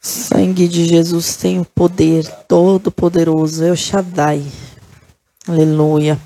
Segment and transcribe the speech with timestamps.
[0.00, 3.62] Sangue de Jesus tem o poder todo poderoso.
[3.62, 4.42] Eu Shaddai.
[5.46, 6.18] Aleluia.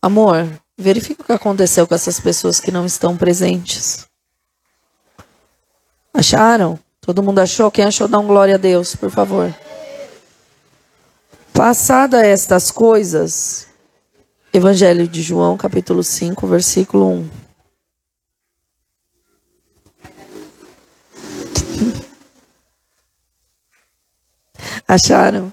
[0.00, 4.06] Amor, verifica o que aconteceu com essas pessoas que não estão presentes.
[6.14, 6.78] Acharam?
[7.00, 7.70] Todo mundo achou?
[7.70, 9.54] Quem achou, dá um glória a Deus, por favor.
[11.52, 13.66] Passada estas coisas,
[14.52, 17.43] Evangelho de João, capítulo 5, versículo 1.
[24.86, 25.52] Acharam?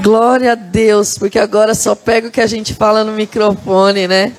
[0.00, 4.32] Glória a Deus, porque agora só pega o que a gente fala no microfone, né?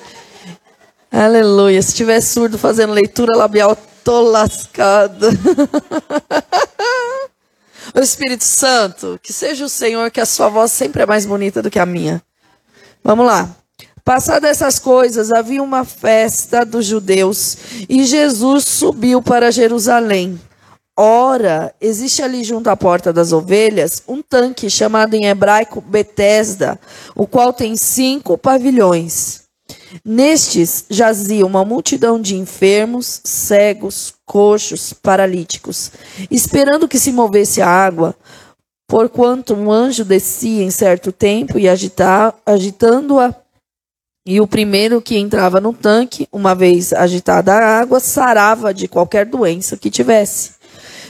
[1.10, 1.80] Aleluia.
[1.80, 5.28] Se tiver surdo fazendo leitura labial, tô lascada.
[7.94, 11.62] o Espírito Santo, que seja o Senhor, que a sua voz sempre é mais bonita
[11.62, 12.22] do que a minha.
[13.02, 13.54] Vamos lá.
[14.04, 17.56] Passadas essas coisas, havia uma festa dos judeus
[17.88, 20.38] e Jesus subiu para Jerusalém.
[20.96, 26.78] Ora, existe ali junto à porta das ovelhas um tanque chamado em hebraico Betesda,
[27.16, 29.43] o qual tem cinco pavilhões.
[30.02, 35.92] Nestes jazia uma multidão de enfermos, cegos, coxos, paralíticos,
[36.30, 38.16] esperando que se movesse a água,
[38.88, 43.34] porquanto um anjo descia em certo tempo e agitando-a
[44.26, 49.26] e o primeiro que entrava no tanque, uma vez agitada a água, sarava de qualquer
[49.26, 50.52] doença que tivesse.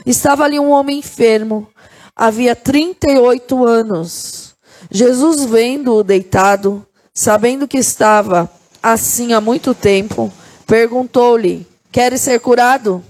[0.05, 1.65] Estava ali um homem enfermo,
[2.13, 4.53] havia 38 anos.
[4.91, 8.51] Jesus, vendo-o deitado, sabendo que estava
[8.85, 10.31] assim há muito tempo,
[10.67, 13.03] perguntou-lhe: Queres ser curado?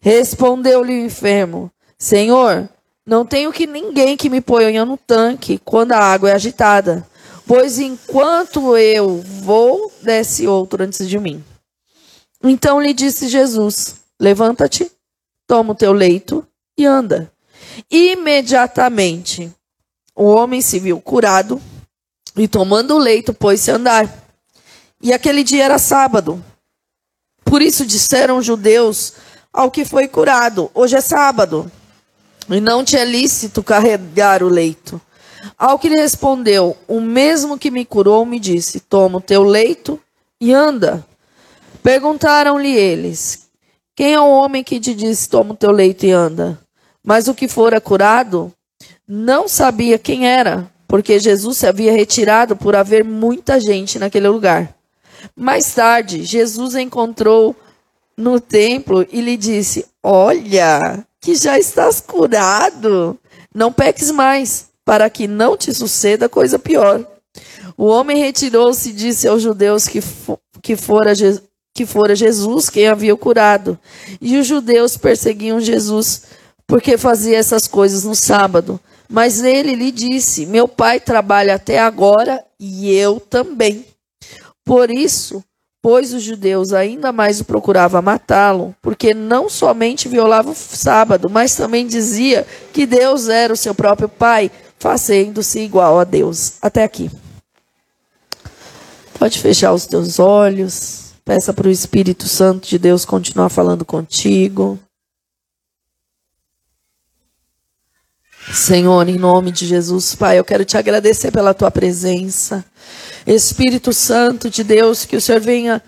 [0.00, 2.68] Respondeu-lhe o enfermo: Senhor,
[3.04, 7.06] não tenho que ninguém que me ponha no tanque quando a água é agitada.
[7.44, 11.42] Pois enquanto eu vou, desce outro antes de mim.
[12.42, 14.90] Então lhe disse Jesus: Levanta-te,
[15.48, 16.46] toma o teu leito
[16.78, 17.32] e anda.
[17.90, 19.50] Imediatamente
[20.14, 21.60] o homem se viu curado
[22.36, 24.21] e, tomando o leito, pôs-se a andar.
[25.02, 26.42] E aquele dia era sábado.
[27.44, 29.14] Por isso disseram os judeus
[29.52, 31.70] ao que foi curado: Hoje é sábado,
[32.48, 35.00] e não te é lícito carregar o leito.
[35.58, 39.98] Ao que lhe respondeu, o mesmo que me curou me disse: Toma o teu leito
[40.40, 41.04] e anda.
[41.82, 43.48] Perguntaram-lhe eles:
[43.96, 46.58] Quem é o homem que te disse: Toma o teu leito e anda?
[47.04, 48.52] Mas o que fora curado
[49.06, 54.72] não sabia quem era, porque Jesus se havia retirado por haver muita gente naquele lugar.
[55.36, 57.54] Mais tarde, Jesus encontrou
[58.16, 63.18] no templo e lhe disse: Olha, que já estás curado,
[63.54, 67.06] não peques mais para que não te suceda coisa pior.
[67.76, 70.00] O homem retirou-se e disse aos judeus que,
[70.60, 71.12] que, fora
[71.74, 73.78] que fora Jesus quem havia curado.
[74.20, 76.22] E os judeus perseguiam Jesus
[76.66, 78.80] porque fazia essas coisas no sábado.
[79.08, 83.91] Mas ele lhe disse: Meu pai trabalha até agora e eu também.
[84.64, 85.42] Por isso,
[85.82, 91.56] pois os judeus ainda mais o procuravam matá-lo, porque não somente violava o sábado, mas
[91.56, 96.54] também dizia que Deus era o seu próprio pai, fazendo-se igual a Deus.
[96.62, 97.10] Até aqui.
[99.18, 101.12] Pode fechar os teus olhos.
[101.24, 104.78] Peça para o Espírito Santo de Deus continuar falando contigo.
[108.52, 112.64] Senhor, em nome de Jesus, Pai, eu quero te agradecer pela tua presença.
[113.26, 115.82] Espírito Santo de Deus, que o Senhor venha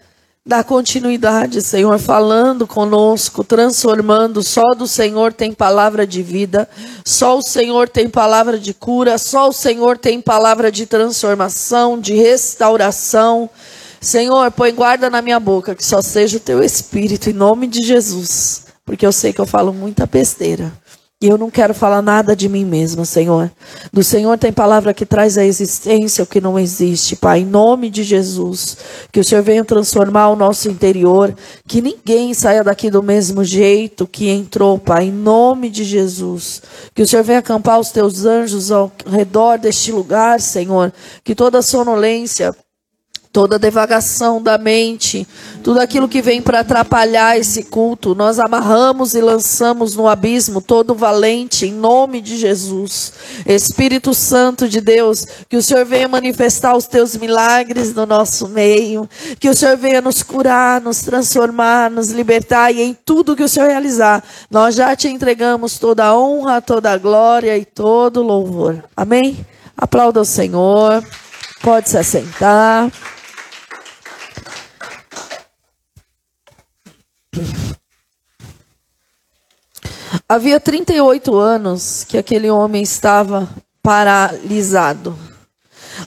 [0.46, 4.42] Dá continuidade, Senhor, falando conosco, transformando.
[4.42, 6.68] Só do Senhor tem palavra de vida,
[7.02, 12.12] só o Senhor tem palavra de cura, só o Senhor tem palavra de transformação, de
[12.12, 13.48] restauração.
[14.02, 17.82] Senhor, põe guarda na minha boca, que só seja o teu espírito, em nome de
[17.82, 20.70] Jesus, porque eu sei que eu falo muita besteira.
[21.24, 23.50] E eu não quero falar nada de mim mesma, Senhor.
[23.90, 27.40] Do Senhor tem palavra que traz a existência o que não existe, Pai.
[27.40, 28.76] Em nome de Jesus.
[29.10, 31.34] Que o Senhor venha transformar o nosso interior.
[31.66, 35.06] Que ninguém saia daqui do mesmo jeito que entrou, Pai.
[35.06, 36.60] Em nome de Jesus.
[36.94, 40.92] Que o Senhor venha acampar os teus anjos ao redor deste lugar, Senhor.
[41.24, 42.54] Que toda sonolência
[43.34, 45.26] toda devagação da mente,
[45.60, 50.94] tudo aquilo que vem para atrapalhar esse culto, nós amarramos e lançamos no abismo todo
[50.94, 53.12] valente em nome de Jesus.
[53.44, 59.08] Espírito Santo de Deus, que o Senhor venha manifestar os teus milagres no nosso meio,
[59.40, 63.48] que o Senhor venha nos curar, nos transformar, nos libertar e em tudo que o
[63.48, 68.22] Senhor realizar, nós já te entregamos toda a honra, toda a glória e todo o
[68.22, 68.84] louvor.
[68.96, 69.44] Amém?
[69.76, 71.04] Aplauda o Senhor.
[71.60, 72.92] Pode se assentar.
[80.28, 83.48] Havia 38 anos que aquele homem estava
[83.82, 85.16] paralisado.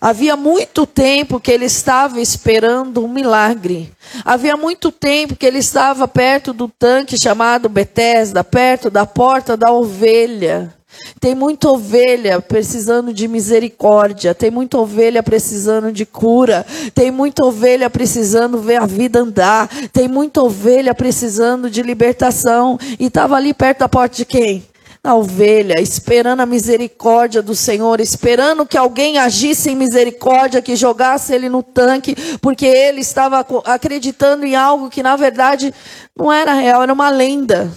[0.01, 3.91] Havia muito tempo que ele estava esperando um milagre.
[4.25, 9.71] Havia muito tempo que ele estava perto do tanque chamado Betesda, perto da porta da
[9.71, 10.76] ovelha.
[11.19, 17.89] Tem muita ovelha precisando de misericórdia, tem muita ovelha precisando de cura, tem muita ovelha
[17.89, 22.79] precisando ver a vida andar, tem muita ovelha precisando de libertação.
[22.99, 24.65] E estava ali perto da porta de quem?
[25.03, 31.33] A ovelha, esperando a misericórdia do Senhor, esperando que alguém agisse em misericórdia, que jogasse
[31.33, 35.73] ele no tanque, porque ele estava acreditando em algo que na verdade
[36.15, 37.71] não era real, era uma lenda.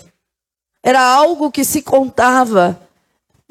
[0.82, 2.89] Era algo que se contava.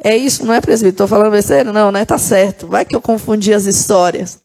[0.04, 0.94] É isso, não é, presbítero?
[0.94, 1.74] Estou falando besteira?
[1.74, 2.06] Não, né?
[2.06, 2.68] Tá certo.
[2.68, 4.40] Vai que eu confundi as histórias.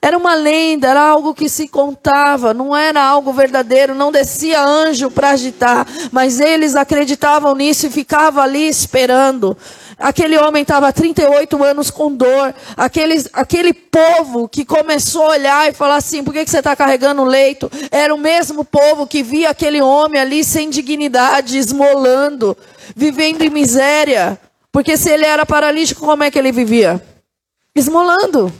[0.00, 5.10] Era uma lenda, era algo que se contava, não era algo verdadeiro, não descia anjo
[5.10, 9.56] para agitar, mas eles acreditavam nisso e ficavam ali esperando.
[9.98, 12.54] Aquele homem estava há 38 anos com dor.
[12.76, 16.74] Aquele, aquele povo que começou a olhar e falar assim: por que, que você está
[16.74, 17.70] carregando o leito?
[17.90, 22.56] Era o mesmo povo que via aquele homem ali sem dignidade, esmolando
[22.94, 24.38] vivendo em miséria.
[24.70, 27.02] Porque se ele era paralítico, como é que ele vivia?
[27.74, 28.52] Esmolando.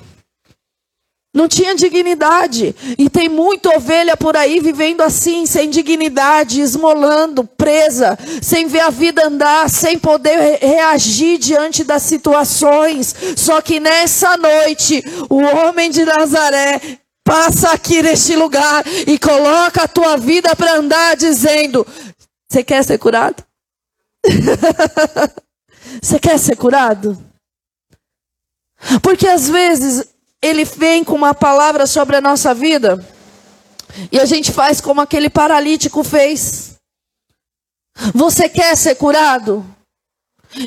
[1.35, 2.77] Não tinha dignidade.
[2.99, 8.91] E tem muita ovelha por aí vivendo assim, sem dignidade, esmolando, presa, sem ver a
[8.91, 13.15] vida andar, sem poder reagir diante das situações.
[13.35, 19.89] Só que nessa noite, o homem de Nazaré passa aqui neste lugar e coloca a
[19.89, 21.87] tua vida para andar, dizendo:
[22.47, 23.43] Você quer ser curado?
[26.01, 27.23] Você quer ser curado?
[29.03, 30.07] Porque às vezes
[30.41, 33.05] ele vem com uma palavra sobre a nossa vida
[34.11, 36.77] e a gente faz como aquele paralítico fez.
[38.15, 39.65] Você quer ser curado?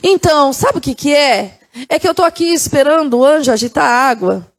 [0.03, 1.59] Então, sabe o que, que é?
[1.89, 4.51] É que eu estou aqui esperando o anjo agitar a água.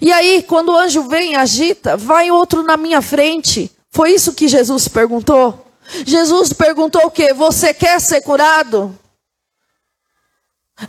[0.00, 3.70] E aí, quando o anjo vem e agita, vai outro na minha frente.
[3.90, 5.64] Foi isso que Jesus perguntou?
[6.06, 7.32] Jesus perguntou o que?
[7.32, 8.98] Você quer ser curado?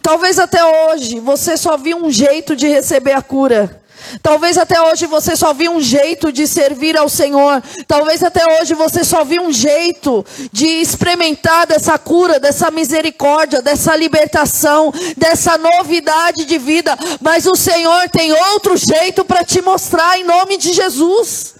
[0.01, 3.81] Talvez até hoje você só viu um jeito de receber a cura.
[4.21, 7.61] Talvez até hoje você só viu um jeito de servir ao Senhor.
[7.87, 13.95] Talvez até hoje você só viu um jeito de experimentar dessa cura, dessa misericórdia, dessa
[13.95, 16.97] libertação, dessa novidade de vida.
[17.21, 21.54] Mas o Senhor tem outro jeito para te mostrar em nome de Jesus.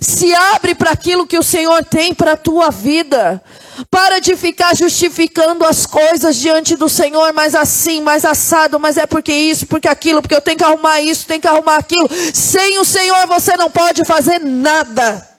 [0.00, 3.42] Se abre para aquilo que o Senhor tem para a tua vida.
[3.90, 9.06] Para de ficar justificando as coisas diante do Senhor, mas assim, mais assado, mas é
[9.06, 12.08] porque isso, porque aquilo, porque eu tenho que arrumar isso, tenho que arrumar aquilo.
[12.34, 15.29] Sem o Senhor você não pode fazer nada.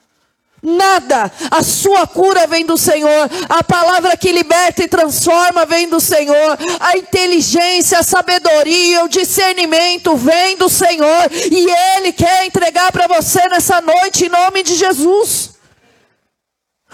[0.63, 1.31] Nada.
[1.49, 3.29] A sua cura vem do Senhor.
[3.49, 6.57] A palavra que liberta e transforma vem do Senhor.
[6.79, 11.31] A inteligência, a sabedoria, o discernimento vem do Senhor.
[11.31, 11.67] E
[11.97, 15.51] Ele quer entregar para você nessa noite em nome de Jesus.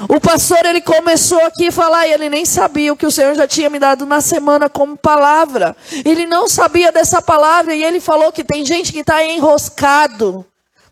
[0.08, 3.34] O pastor ele começou aqui a falar e ele nem sabia o que o Senhor
[3.34, 5.76] já tinha me dado na semana como palavra.
[6.06, 10.46] Ele não sabia dessa palavra e ele falou que tem gente que está enroscado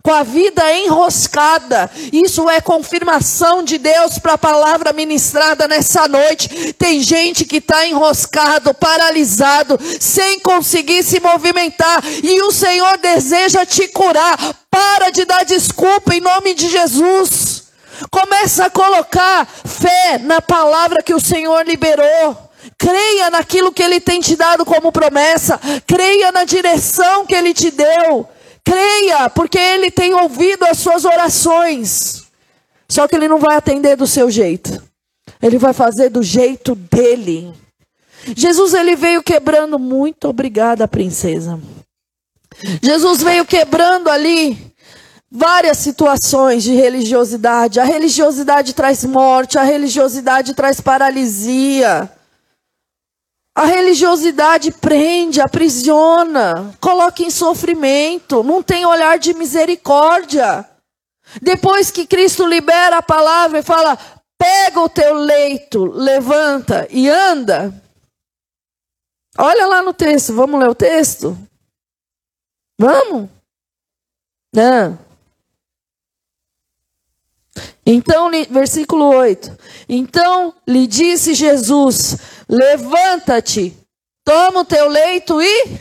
[0.06, 1.90] com a vida enroscada.
[2.14, 6.74] Isso é confirmação de Deus para a palavra ministrada nessa noite.
[6.74, 13.88] Tem gente que está enroscado, paralisado, sem conseguir se movimentar, e o Senhor deseja te
[13.88, 14.38] curar.
[14.70, 17.64] Para de dar desculpa em nome de Jesus.
[18.12, 22.52] Começa a colocar fé na palavra que o Senhor liberou.
[22.78, 25.60] Creia naquilo que Ele tem te dado como promessa.
[25.88, 28.30] Creia na direção que Ele te deu.
[28.66, 32.26] Creia, porque Ele tem ouvido as suas orações.
[32.90, 34.84] Só que Ele não vai atender do seu jeito.
[35.42, 37.54] Ele vai fazer do jeito dele.
[38.36, 41.60] Jesus ele veio quebrando, muito obrigada, princesa.
[42.82, 44.74] Jesus veio quebrando ali
[45.30, 47.80] várias situações de religiosidade.
[47.80, 52.10] A religiosidade traz morte, a religiosidade traz paralisia.
[53.58, 60.70] A religiosidade prende, aprisiona, coloca em sofrimento, não tem olhar de misericórdia.
[61.42, 63.98] Depois que Cristo libera a palavra e fala:
[64.38, 67.74] pega o teu leito, levanta e anda.
[69.38, 71.38] Olha lá no texto, vamos ler o texto?
[72.78, 73.30] Vamos?
[74.54, 75.05] Não.
[77.86, 79.58] Então, versículo 8.
[79.88, 82.18] Então lhe disse Jesus:
[82.50, 83.78] Levanta-te,
[84.24, 85.80] toma o teu leito e.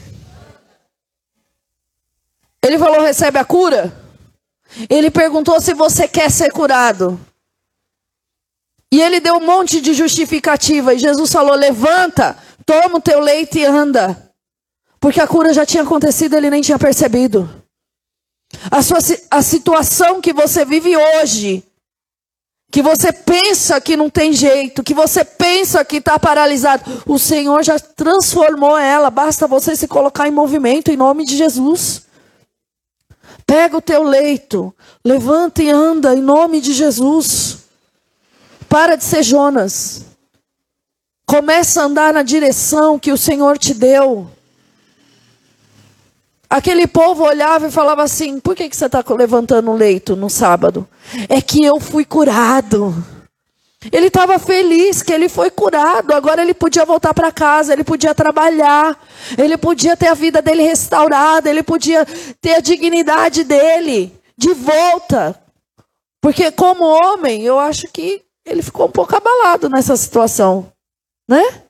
[2.62, 3.92] Ele falou: recebe a cura.
[4.90, 7.18] Ele perguntou se você quer ser curado.
[8.92, 10.92] E ele deu um monte de justificativa.
[10.92, 14.30] E Jesus falou: levanta, toma o teu leito e anda.
[15.00, 17.48] Porque a cura já tinha acontecido, ele nem tinha percebido.
[18.70, 18.98] A, sua,
[19.30, 21.64] a situação que você vive hoje
[22.70, 27.62] que você pensa que não tem jeito, que você pensa que está paralisado, o Senhor
[27.62, 32.02] já transformou ela, basta você se colocar em movimento em nome de Jesus.
[33.46, 37.58] Pega o teu leito, levanta e anda em nome de Jesus.
[38.68, 40.04] Para de ser Jonas.
[41.26, 44.30] Começa a andar na direção que o Senhor te deu.
[46.54, 50.30] Aquele povo olhava e falava assim: por que, que você está levantando o leito no
[50.30, 50.88] sábado?
[51.28, 52.94] É que eu fui curado.
[53.90, 56.12] Ele estava feliz que ele foi curado.
[56.12, 58.96] Agora ele podia voltar para casa, ele podia trabalhar,
[59.36, 62.06] ele podia ter a vida dele restaurada, ele podia
[62.40, 65.34] ter a dignidade dele de volta.
[66.20, 70.70] Porque, como homem, eu acho que ele ficou um pouco abalado nessa situação,
[71.28, 71.64] né?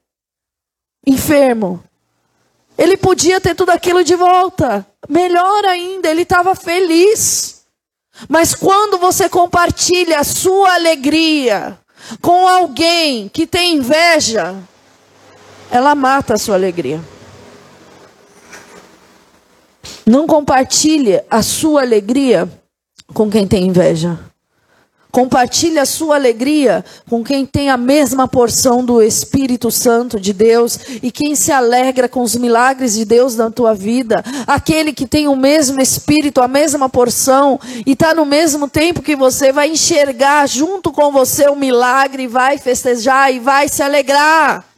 [1.06, 1.82] Enfermo.
[2.76, 4.86] Ele podia ter tudo aquilo de volta.
[5.08, 7.64] Melhor ainda, ele estava feliz.
[8.28, 11.78] Mas quando você compartilha a sua alegria
[12.20, 14.56] com alguém que tem inveja,
[15.70, 17.00] ela mata a sua alegria.
[20.06, 22.48] Não compartilhe a sua alegria
[23.12, 24.18] com quem tem inveja.
[25.14, 30.76] Compartilhe a sua alegria com quem tem a mesma porção do Espírito Santo de Deus
[31.00, 34.24] e quem se alegra com os milagres de Deus na tua vida.
[34.44, 39.14] Aquele que tem o mesmo Espírito, a mesma porção e está no mesmo tempo que
[39.14, 44.73] você vai enxergar junto com você o milagre, vai festejar e vai se alegrar.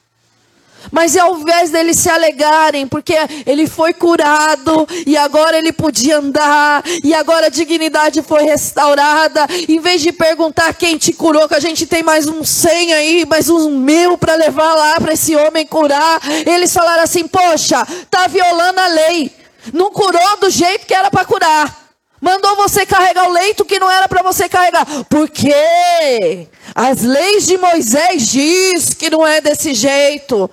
[0.90, 3.14] Mas ao invés deles se alegarem, porque
[3.45, 9.81] ele foi curado e agora ele podia andar e agora a dignidade foi restaurada, em
[9.81, 13.49] vez de perguntar quem te curou, que a gente tem mais um cem aí, mais
[13.49, 18.81] um mil para levar lá para esse homem curar, eles falaram assim: poxa, tá violando
[18.81, 19.31] a lei,
[19.73, 21.87] não curou do jeito que era para curar.
[22.21, 24.87] Mandou você carregar o leito que não era para você carregar.
[25.09, 30.50] Porque as leis de Moisés diz que não é desse jeito.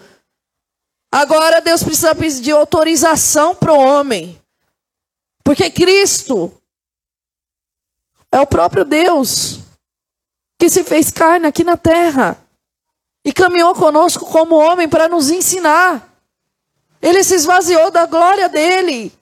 [1.14, 4.42] Agora Deus precisa pedir autorização para o homem.
[5.44, 6.52] Porque Cristo
[8.32, 9.60] é o próprio Deus
[10.58, 12.36] que se fez carne aqui na terra
[13.24, 16.10] e caminhou conosco como homem para nos ensinar.
[17.00, 19.14] Ele se esvaziou da glória dele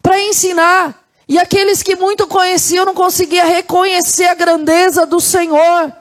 [0.00, 0.94] para ensinar.
[1.26, 5.92] E aqueles que muito conheciam não conseguiam reconhecer a grandeza do Senhor.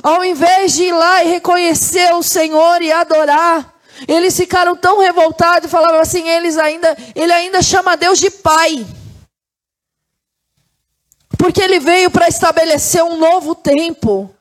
[0.00, 5.68] Ao invés de ir lá e reconhecer o Senhor e adorar, eles ficaram tão revoltados
[5.68, 8.86] e falavam assim, eles ainda, ele ainda chama Deus de pai.
[11.38, 14.34] Porque ele veio para estabelecer um novo tempo.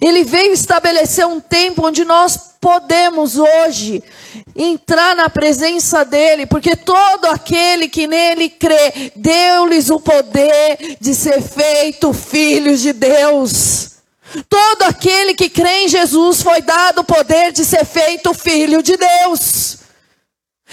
[0.00, 4.02] Ele veio estabelecer um tempo onde nós podemos hoje
[4.54, 11.42] entrar na presença dele, porque todo aquele que nele crê, deu-lhes o poder de ser
[11.42, 13.92] feito filhos de Deus.
[14.48, 18.96] Todo aquele que crê em Jesus foi dado o poder de ser feito filho de
[18.96, 19.82] Deus.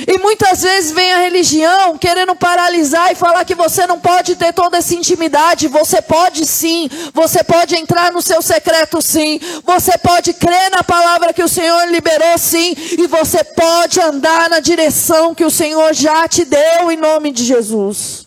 [0.08, 4.54] E muitas vezes vem a religião querendo paralisar e falar que você não pode ter
[4.54, 5.68] toda essa intimidade.
[5.68, 11.34] Você pode sim, você pode entrar no seu secreto sim, você pode crer na palavra
[11.34, 16.28] que o Senhor liberou sim, e você pode andar na direção que o Senhor já
[16.28, 18.26] te deu em nome de Jesus.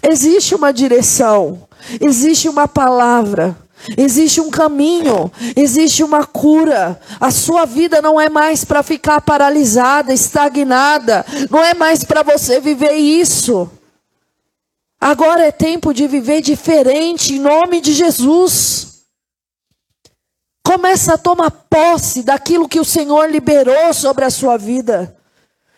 [0.00, 1.66] Existe uma direção,
[2.00, 3.63] existe uma palavra.
[3.96, 6.98] Existe um caminho, existe uma cura.
[7.20, 12.60] A sua vida não é mais para ficar paralisada, estagnada, não é mais para você
[12.60, 13.70] viver isso.
[15.00, 19.04] Agora é tempo de viver diferente em nome de Jesus.
[20.66, 25.14] Começa a tomar posse daquilo que o Senhor liberou sobre a sua vida.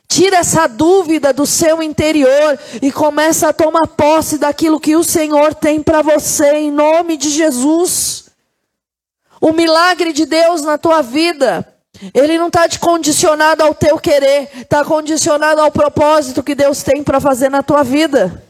[0.09, 5.55] Tira essa dúvida do seu interior e começa a tomar posse daquilo que o Senhor
[5.55, 8.27] tem para você, em nome de Jesus.
[9.41, 11.77] O milagre de Deus na tua vida
[12.15, 17.21] Ele não está condicionado ao teu querer, está condicionado ao propósito que Deus tem para
[17.21, 18.43] fazer na tua vida.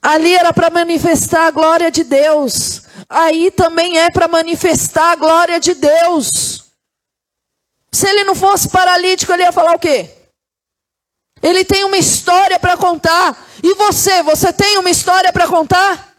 [0.00, 2.82] Ali era para manifestar a glória de Deus.
[3.08, 6.63] Aí também é para manifestar a glória de Deus.
[7.94, 10.10] Se ele não fosse paralítico, ele ia falar o quê?
[11.40, 13.38] Ele tem uma história para contar.
[13.62, 16.12] E você, você tem uma história para contar?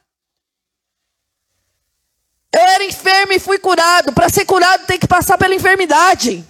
[2.53, 4.13] Eu era enfermo e fui curado.
[4.13, 6.48] Para ser curado tem que passar pela enfermidade.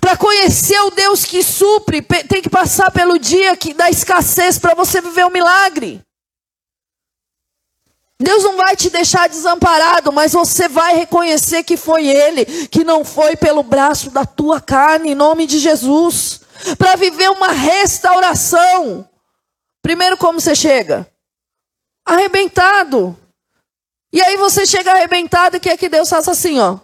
[0.00, 4.72] Para conhecer o Deus que supre, tem que passar pelo dia que, da escassez para
[4.72, 6.05] você viver o um milagre.
[8.20, 13.04] Deus não vai te deixar desamparado, mas você vai reconhecer que foi Ele, que não
[13.04, 16.40] foi pelo braço da tua carne, em nome de Jesus.
[16.78, 19.06] Para viver uma restauração.
[19.82, 21.06] Primeiro, como você chega?
[22.06, 23.18] arrebentado.
[24.12, 26.78] E aí você chega arrebentado e quer que Deus faça assim, ó.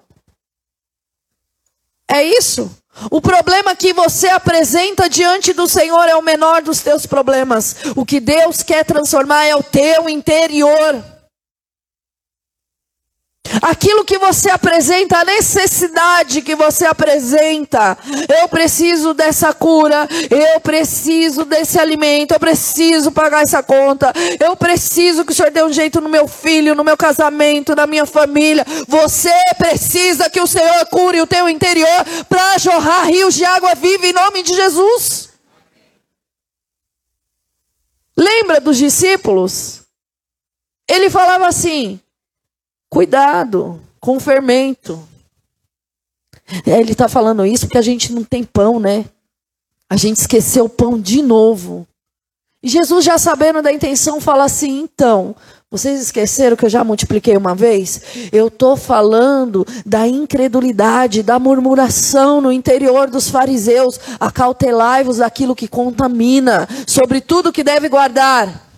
[2.09, 2.77] É isso.
[3.11, 7.77] O problema que você apresenta diante do Senhor é o menor dos teus problemas.
[7.97, 11.12] O que Deus quer transformar é o teu interior.
[13.63, 17.97] Aquilo que você apresenta, a necessidade que você apresenta.
[18.41, 25.25] Eu preciso dessa cura, eu preciso desse alimento, eu preciso pagar essa conta, eu preciso
[25.25, 28.67] que o Senhor dê um jeito no meu filho, no meu casamento, na minha família.
[28.89, 34.07] Você precisa que o Senhor cure o teu interior para jorrar rios de água viva
[34.07, 35.29] em nome de Jesus.
[38.17, 39.83] Lembra dos discípulos?
[40.89, 42.01] Ele falava assim:
[42.93, 45.03] Cuidado com o fermento.
[46.67, 49.07] É, ele está falando isso porque a gente não tem pão, né?
[49.89, 51.89] A gente esqueceu o pão de novo.
[52.63, 55.35] E Jesus, já sabendo da intenção, fala assim: então,
[55.71, 58.29] vocês esqueceram que eu já multipliquei uma vez?
[58.31, 63.99] Eu estou falando da incredulidade, da murmuração no interior dos fariseus.
[64.21, 68.72] Acautelai-vos daquilo que contamina, sobre tudo que deve guardar.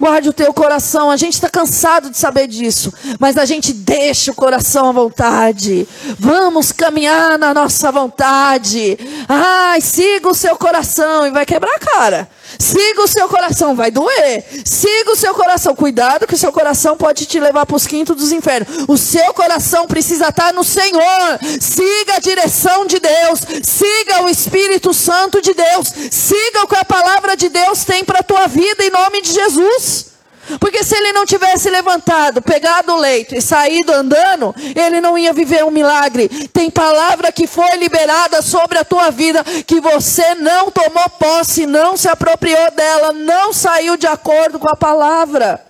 [0.00, 1.10] Guarde o teu coração.
[1.10, 5.86] A gente está cansado de saber disso, mas a gente deixa o coração à vontade.
[6.18, 8.98] Vamos caminhar na nossa vontade.
[9.28, 12.30] Ai, siga o seu coração e vai quebrar a cara.
[12.58, 14.44] Siga o seu coração, vai doer.
[14.64, 15.74] Siga o seu coração.
[15.74, 18.84] Cuidado que o seu coração pode te levar para os quintos dos infernos.
[18.88, 21.38] O seu coração precisa estar no Senhor.
[21.60, 23.40] Siga a direção de Deus.
[23.62, 25.92] Siga o Espírito Santo de Deus.
[26.10, 29.32] Siga o que a palavra de Deus tem para a tua vida em nome de
[29.32, 30.10] Jesus.
[30.58, 35.32] Porque se ele não tivesse levantado, pegado o leito e saído andando, ele não ia
[35.32, 36.28] viver um milagre.
[36.48, 41.96] Tem palavra que foi liberada sobre a tua vida que você não tomou posse, não
[41.96, 45.64] se apropriou dela, não saiu de acordo com a palavra.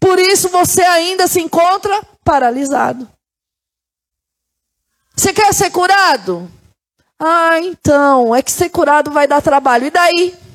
[0.00, 3.08] Por isso você ainda se encontra paralisado.
[5.14, 6.50] Você quer ser curado?
[7.18, 9.86] Ah, então, é que ser curado vai dar trabalho.
[9.86, 10.45] E daí?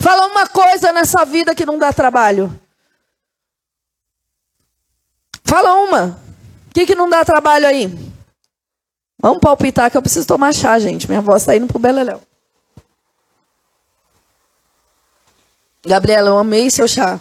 [0.00, 2.58] Fala uma coisa nessa vida que não dá trabalho.
[5.44, 6.18] Fala uma.
[6.68, 7.86] O que, que não dá trabalho aí?
[9.20, 11.06] Vamos palpitar que eu preciso tomar chá, gente.
[11.06, 12.22] Minha voz está indo pro Beleléu.
[15.84, 17.20] Gabriela, eu amei seu chá.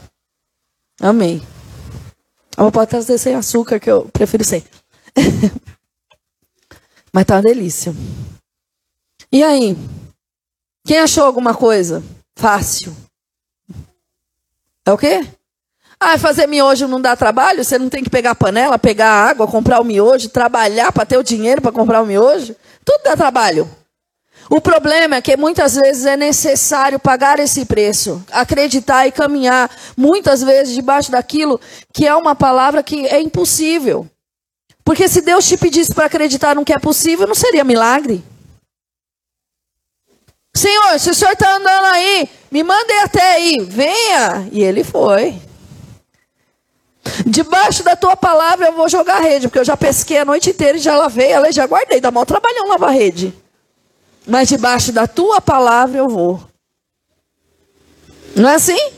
[1.02, 1.42] Amei.
[2.58, 4.64] Eu pode trazer sem açúcar, que eu prefiro sem.
[7.12, 7.94] Mas tá uma delícia.
[9.32, 9.76] E aí?
[10.86, 12.04] Quem achou alguma coisa?
[12.40, 12.96] Fácil.
[14.86, 15.28] É o quê?
[16.00, 17.66] Ah, fazer miojo não dá trabalho?
[17.66, 21.24] Você não tem que pegar panela, pegar água, comprar o miojo, trabalhar para ter o
[21.24, 22.56] dinheiro para comprar o miojo?
[22.86, 23.70] Tudo dá trabalho.
[24.50, 30.42] O problema é que muitas vezes é necessário pagar esse preço, acreditar e caminhar, muitas
[30.42, 31.60] vezes debaixo daquilo
[31.94, 34.08] que é uma palavra que é impossível.
[34.86, 38.24] Porque se Deus te pedisse para acreditar no que é possível, não seria milagre.
[40.56, 44.50] Senhor, se o senhor está andando aí, me mande até aí, venha.
[44.52, 45.40] E ele foi.
[47.26, 50.78] Debaixo da tua palavra eu vou jogar rede, porque eu já pesquei a noite inteira
[50.78, 52.02] e já lavei ela e já guardei.
[52.02, 53.34] Dá mal trabalhão lavar rede.
[54.28, 56.44] Mas debaixo da tua palavra eu vou.
[58.36, 58.92] Não é assim?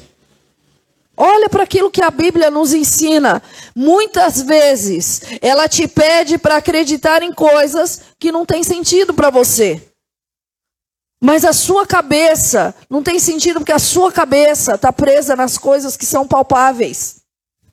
[1.16, 3.42] Olha para aquilo que a Bíblia nos ensina.
[3.76, 9.91] Muitas vezes ela te pede para acreditar em coisas que não tem sentido para você.
[11.24, 15.96] Mas a sua cabeça não tem sentido porque a sua cabeça está presa nas coisas
[15.96, 17.22] que são palpáveis.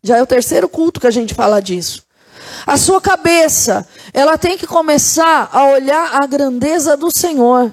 [0.02, 2.02] Já é o terceiro culto que a gente fala disso.
[2.66, 7.72] A sua cabeça, ela tem que começar a olhar a grandeza do Senhor.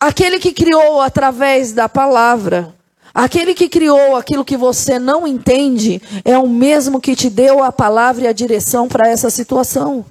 [0.00, 2.74] Aquele que criou através da palavra,
[3.14, 7.70] Aquele que criou aquilo que você não entende é o mesmo que te deu a
[7.70, 10.04] palavra e a direção para essa situação.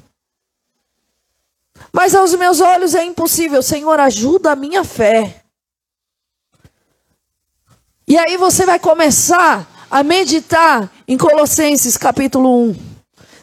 [1.93, 3.61] Mas aos meus olhos é impossível.
[3.61, 5.43] Senhor, ajuda a minha fé.
[8.07, 12.75] E aí você vai começar a meditar em Colossenses capítulo 1.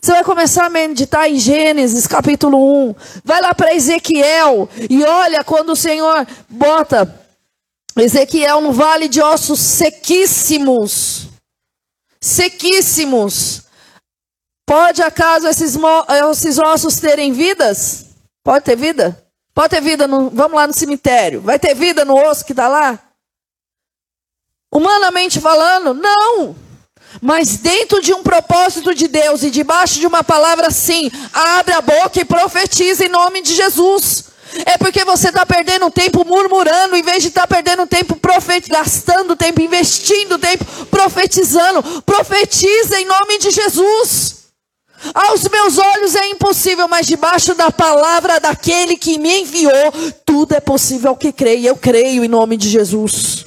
[0.01, 2.95] Você vai começar a meditar em Gênesis capítulo 1.
[3.25, 7.15] Vai lá para Ezequiel e olha quando o Senhor bota
[7.97, 11.29] Ezequiel no vale de ossos sequíssimos.
[12.21, 13.63] Sequíssimos.
[14.65, 15.77] Pode acaso esses,
[16.31, 18.08] esses ossos terem vidas?
[18.49, 19.23] Pode ter vida?
[19.53, 20.31] Pode ter vida no.
[20.31, 21.43] Vamos lá no cemitério.
[21.43, 22.99] Vai ter vida no osso que está lá?
[24.73, 26.57] Humanamente falando, não.
[27.21, 31.83] Mas dentro de um propósito de Deus e debaixo de uma palavra sim, abre a
[31.83, 34.31] boca e profetiza em nome de Jesus.
[34.65, 38.19] É porque você está perdendo tempo murmurando, em vez de estar tá perdendo tempo
[38.71, 42.01] gastando tempo, investindo tempo, profetizando.
[42.01, 44.48] Profetiza em nome de Jesus.
[45.15, 49.93] Aos meus olhos é impossível, mas debaixo da palavra daquele que me enviou,
[50.27, 51.33] tudo é possível ao que.
[51.57, 53.47] E eu creio em nome de Jesus.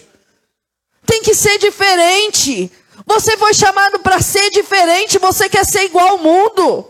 [1.06, 2.72] Tem que ser diferente.
[3.06, 6.88] Você foi chamado para ser diferente, você quer ser igual ao mundo.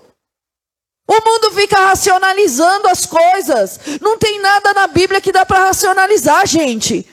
[1.07, 3.79] O mundo fica racionalizando as coisas.
[3.99, 7.07] Não tem nada na Bíblia que dá para racionalizar, gente.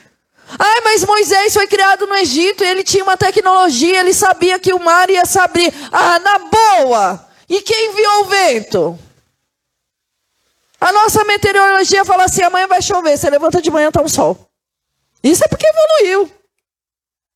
[0.59, 4.79] Ai, mas Moisés foi criado no Egito ele tinha uma tecnologia, ele sabia que o
[4.79, 5.73] mar ia se abrir.
[5.93, 7.28] Ah, na boa!
[7.49, 8.99] E quem enviou o vento?
[10.81, 14.37] A nossa meteorologia fala assim: amanhã vai chover, você levanta de manhã, tá um sol.
[15.23, 16.31] Isso é porque evoluiu.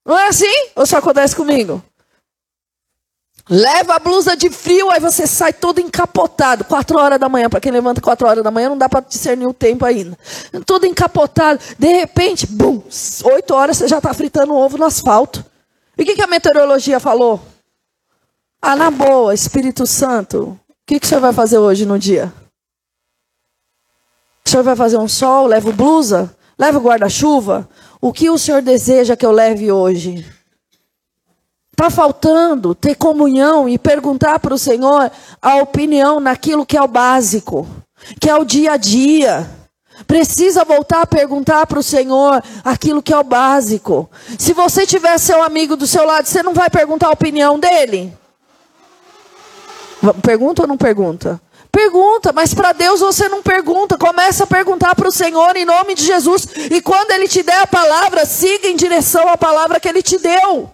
[0.04, 0.70] Não é assim?
[0.76, 1.82] Ou só acontece comigo?
[3.48, 6.64] Leva a blusa de frio, aí você sai todo encapotado.
[6.64, 9.46] Quatro horas da manhã, para quem levanta quatro horas da manhã, não dá para discernir
[9.46, 10.16] o tempo ainda.
[10.64, 11.60] Todo encapotado.
[11.76, 12.82] De repente, bum,
[13.24, 15.44] oito horas você já está fritando ovo no asfalto.
[15.98, 17.40] E o que, que a meteorologia falou?
[18.64, 22.32] Ah, na boa, Espírito Santo, o que, que o senhor vai fazer hoje no dia?
[24.46, 25.48] O senhor vai fazer um sol?
[25.48, 26.32] Leva blusa?
[26.56, 27.68] Leva guarda-chuva?
[28.00, 30.24] O que o senhor deseja que eu leve hoje?
[31.72, 36.86] Está faltando ter comunhão e perguntar para o Senhor a opinião naquilo que é o
[36.86, 37.66] básico,
[38.20, 39.50] que é o dia a dia.
[40.06, 44.08] Precisa voltar a perguntar para o Senhor aquilo que é o básico.
[44.38, 48.16] Se você tiver seu amigo do seu lado, você não vai perguntar a opinião dele?
[50.22, 51.40] Pergunta ou não pergunta?
[51.70, 53.96] Pergunta, mas para Deus você não pergunta.
[53.96, 56.46] Começa a perguntar para o Senhor em nome de Jesus.
[56.70, 60.18] E quando Ele te der a palavra, siga em direção à palavra que Ele te
[60.18, 60.70] deu.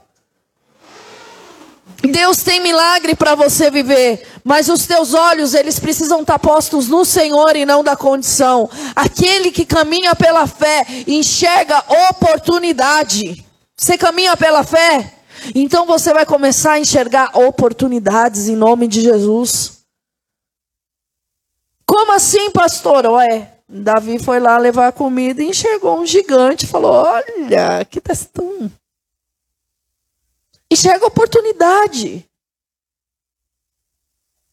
[2.02, 7.04] Deus tem milagre para você viver, mas os teus olhos, eles precisam estar postos no
[7.04, 8.70] Senhor e não da condição.
[8.94, 13.44] Aquele que caminha pela fé enxerga oportunidade.
[13.76, 15.17] Você caminha pela fé?
[15.55, 19.85] Então você vai começar a enxergar oportunidades em nome de Jesus.
[21.87, 23.07] Como assim, pastor?
[23.07, 28.70] Ué, Davi foi lá levar comida e enxergou um gigante falou: Olha, que testão.
[30.70, 32.29] Enxerga oportunidade.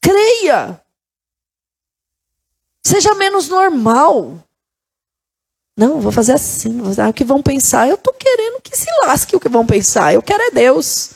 [0.02, 0.82] Creia.
[2.86, 4.45] Seja menos normal.
[5.78, 6.78] Não, vou fazer assim.
[6.78, 7.88] Vou fazer, ah, o que vão pensar?
[7.88, 10.14] Eu estou querendo que se lasque o que vão pensar.
[10.14, 11.12] Eu quero é Deus.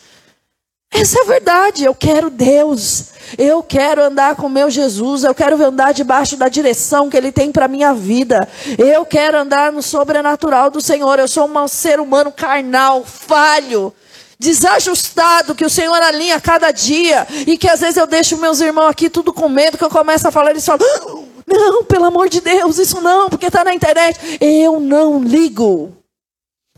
[0.91, 1.85] Essa é a verdade.
[1.85, 3.05] Eu quero Deus.
[3.37, 5.23] Eu quero andar com meu Jesus.
[5.23, 8.47] Eu quero andar debaixo da direção que Ele tem para minha vida.
[8.77, 11.19] Eu quero andar no sobrenatural do Senhor.
[11.19, 13.93] Eu sou um ser humano carnal, falho
[14.39, 18.87] desajustado que o Senhor alinha cada dia e que às vezes eu deixo meus irmãos
[18.87, 22.39] aqui tudo com medo que eu começo a falar eles falam não, pelo amor de
[22.39, 24.38] Deus, isso não, porque está na internet.
[24.39, 25.91] Eu não ligo.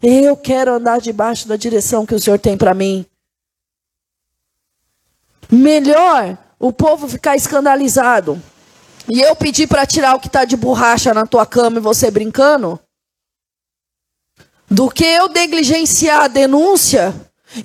[0.01, 3.05] Eu quero andar debaixo da direção que o Senhor tem para mim.
[5.51, 8.41] Melhor o povo ficar escandalizado
[9.09, 12.09] e eu pedir para tirar o que está de borracha na tua cama e você
[12.09, 12.79] brincando,
[14.69, 17.13] do que eu negligenciar a denúncia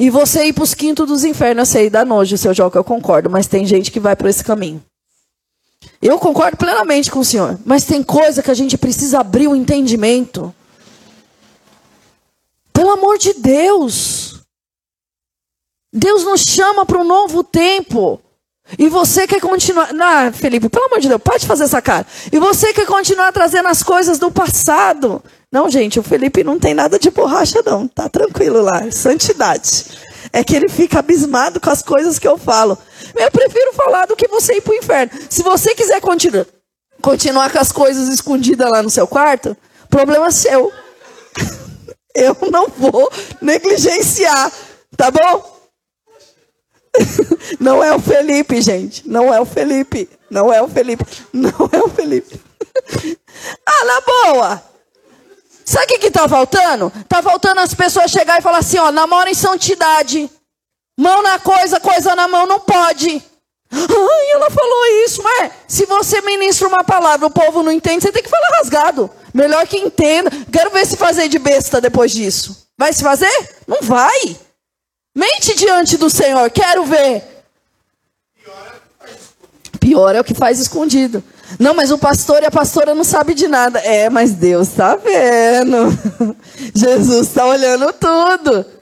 [0.01, 2.85] e você ir para os quintos dos infernos, eu sei, dá nojo, seu Joca, eu
[2.85, 4.83] concordo, mas tem gente que vai por esse caminho.
[6.01, 9.53] Eu concordo plenamente com o senhor, mas tem coisa que a gente precisa abrir o
[9.53, 10.55] um entendimento.
[12.73, 14.41] Pelo amor de Deus.
[15.93, 18.21] Deus nos chama para um novo tempo.
[18.79, 19.95] E você quer continuar.
[19.95, 22.07] Não, Felipe, pelo amor de Deus, pode fazer essa cara.
[22.33, 25.23] E você quer continuar trazendo as coisas do passado.
[25.51, 27.87] Não, gente, o Felipe não tem nada de borracha, não.
[27.87, 28.91] Tá tranquilo lá.
[28.91, 29.85] Santidade.
[30.33, 32.79] É que ele fica abismado com as coisas que eu falo.
[33.15, 35.13] Eu prefiro falar do que você ir para o inferno.
[35.29, 36.47] Se você quiser continuar,
[37.01, 39.57] continuar com as coisas escondidas lá no seu quarto,
[39.89, 40.73] problema seu.
[42.15, 43.11] Eu não vou
[43.43, 44.51] negligenciar,
[44.97, 45.57] tá bom?
[47.61, 49.07] Não é o Felipe, gente.
[49.09, 50.09] Não é o Felipe.
[50.31, 51.05] Não é o Felipe.
[51.33, 52.41] Não é o Felipe.
[53.67, 54.63] Ah, na boa.
[55.67, 56.93] Sabe o que está faltando?
[57.01, 60.31] Está faltando as pessoas chegar e falar assim, ó, namora em santidade.
[60.97, 63.21] Mão na coisa, coisa na mão não pode.
[63.73, 68.13] Ai, ela falou isso, mas se você ministra uma palavra, o povo não entende, você
[68.13, 69.11] tem que falar rasgado.
[69.35, 70.31] Melhor que entenda.
[70.53, 72.69] Quero ver se fazer de besta depois disso.
[72.79, 73.57] Vai se fazer?
[73.67, 74.37] Não vai.
[75.13, 77.25] Mente diante do Senhor, quero ver.
[79.81, 81.25] Pior é o que faz escondido.
[81.59, 83.79] Não, mas o pastor e a pastora não sabem de nada.
[83.81, 85.97] É, mas Deus está vendo.
[86.75, 88.76] Jesus está olhando tudo.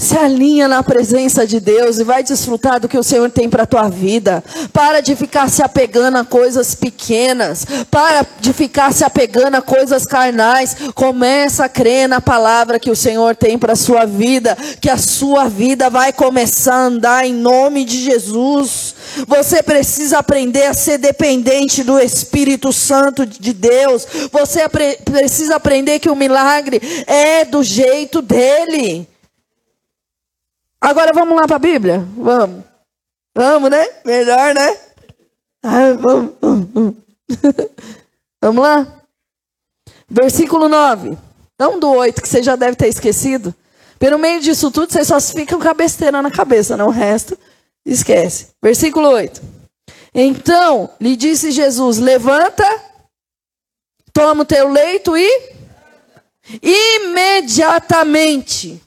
[0.00, 3.64] Se alinha na presença de Deus e vai desfrutar do que o Senhor tem para
[3.64, 4.44] a tua vida.
[4.72, 7.66] Para de ficar se apegando a coisas pequenas.
[7.90, 10.76] Para de ficar se apegando a coisas carnais.
[10.94, 14.56] Começa a crer na palavra que o Senhor tem para a sua vida.
[14.80, 18.94] Que a sua vida vai começar a andar em nome de Jesus.
[19.26, 24.06] Você precisa aprender a ser dependente do Espírito Santo de Deus.
[24.30, 24.60] Você
[25.04, 29.08] precisa aprender que o milagre é do jeito dele.
[30.80, 32.06] Agora vamos lá para a Bíblia?
[32.16, 32.64] Vamos.
[33.36, 33.86] Vamos, né?
[34.04, 34.76] Melhor, né?
[35.62, 36.94] Ah, vamos, vamos.
[38.40, 38.86] vamos lá?
[40.08, 41.18] Versículo 9.
[41.58, 43.54] Não do 8, que você já deve ter esquecido.
[43.98, 47.36] Pelo meio disso tudo, vocês só ficam com a besteira na cabeça, não o resto.
[47.84, 48.50] Esquece.
[48.62, 49.42] Versículo 8.
[50.14, 52.64] Então lhe disse Jesus: Levanta,
[54.12, 55.58] toma o teu leito e
[56.62, 58.80] imediatamente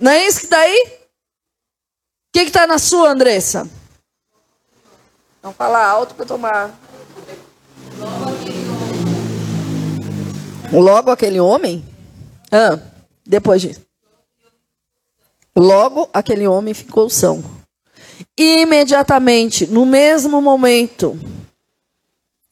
[0.00, 0.84] não é isso que está aí?
[0.88, 3.68] O que está na sua, Andressa?
[5.42, 6.78] Vamos falar alto para tomar.
[10.72, 11.84] Logo aquele homem?
[12.50, 12.78] Ah,
[13.26, 13.80] depois disso.
[15.56, 17.42] Logo aquele homem ficou são.
[18.38, 21.18] Imediatamente, no mesmo momento,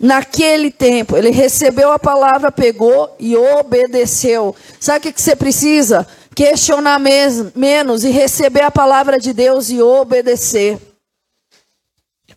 [0.00, 4.54] naquele tempo, ele recebeu a palavra, pegou e obedeceu.
[4.80, 6.06] Sabe o que, que você precisa?
[6.38, 10.78] Questionar menos e receber a palavra de Deus e obedecer.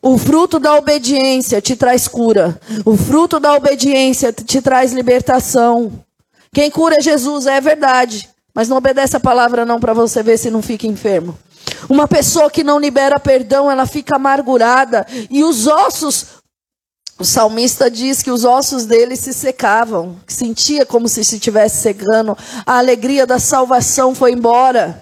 [0.01, 2.59] O fruto da obediência te traz cura.
[2.83, 6.03] O fruto da obediência te traz libertação.
[6.51, 8.27] Quem cura é Jesus, é verdade.
[8.55, 11.37] Mas não obedece a palavra não para você ver se não fica enfermo.
[11.87, 16.40] Uma pessoa que não libera perdão, ela fica amargurada e os ossos
[17.21, 22.36] o salmista diz que os ossos dele se secavam, sentia como se estivesse secando.
[22.65, 24.99] A alegria da salvação foi embora.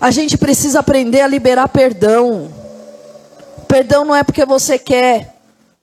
[0.00, 2.52] A gente precisa aprender a liberar perdão.
[3.68, 5.36] Perdão não é porque você quer.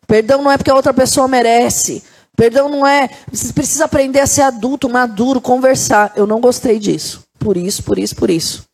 [0.05, 2.03] Perdão não é porque a outra pessoa merece.
[2.35, 3.09] Perdão não é.
[3.31, 6.11] Você precisa aprender a ser adulto, maduro, conversar.
[6.13, 7.23] Eu não gostei disso.
[7.39, 8.65] Por isso, por isso, por isso.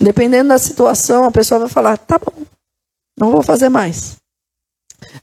[0.00, 2.42] Dependendo da situação, a pessoa vai falar: tá bom,
[3.18, 4.16] não vou fazer mais.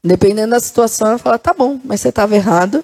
[0.03, 2.83] Dependendo da situação, ela fala: tá bom, mas você estava errado.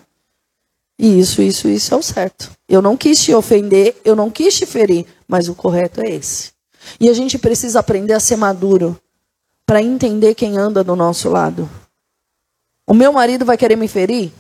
[0.97, 2.51] E isso, isso, isso é o certo.
[2.67, 6.51] Eu não quis te ofender, eu não quis te ferir, mas o correto é esse.
[6.99, 8.99] E a gente precisa aprender a ser maduro
[9.65, 11.69] para entender quem anda do nosso lado.
[12.85, 14.33] O meu marido vai querer me ferir?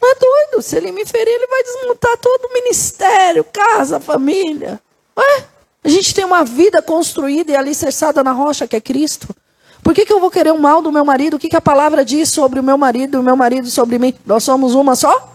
[0.00, 0.62] Não é doido.
[0.62, 4.80] Se ele me ferir, ele vai desmontar todo o ministério, casa, família.
[5.16, 5.44] Ué?
[5.84, 9.34] A gente tem uma vida construída e alicerçada na rocha que é Cristo.
[9.82, 11.34] Por que, que eu vou querer o mal do meu marido?
[11.34, 14.14] O que, que a palavra diz sobre o meu marido, o meu marido sobre mim?
[14.24, 15.32] Nós somos uma só?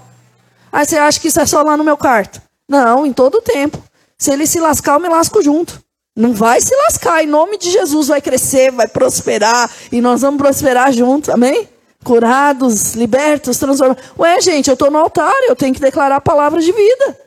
[0.72, 2.42] Aí você acha que isso é só lá no meu quarto?
[2.68, 3.82] Não, em todo o tempo.
[4.18, 5.82] Se ele se lascar, eu me lasco junto.
[6.16, 7.24] Não vai se lascar.
[7.24, 9.70] Em nome de Jesus vai crescer, vai prosperar.
[9.92, 11.30] E nós vamos prosperar juntos.
[11.30, 11.70] Amém?
[12.04, 14.04] Curados, libertos, transformados.
[14.18, 17.20] Ué, gente, eu estou no altar, eu tenho que declarar a palavra de vida.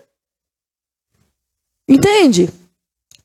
[1.89, 2.51] Entende?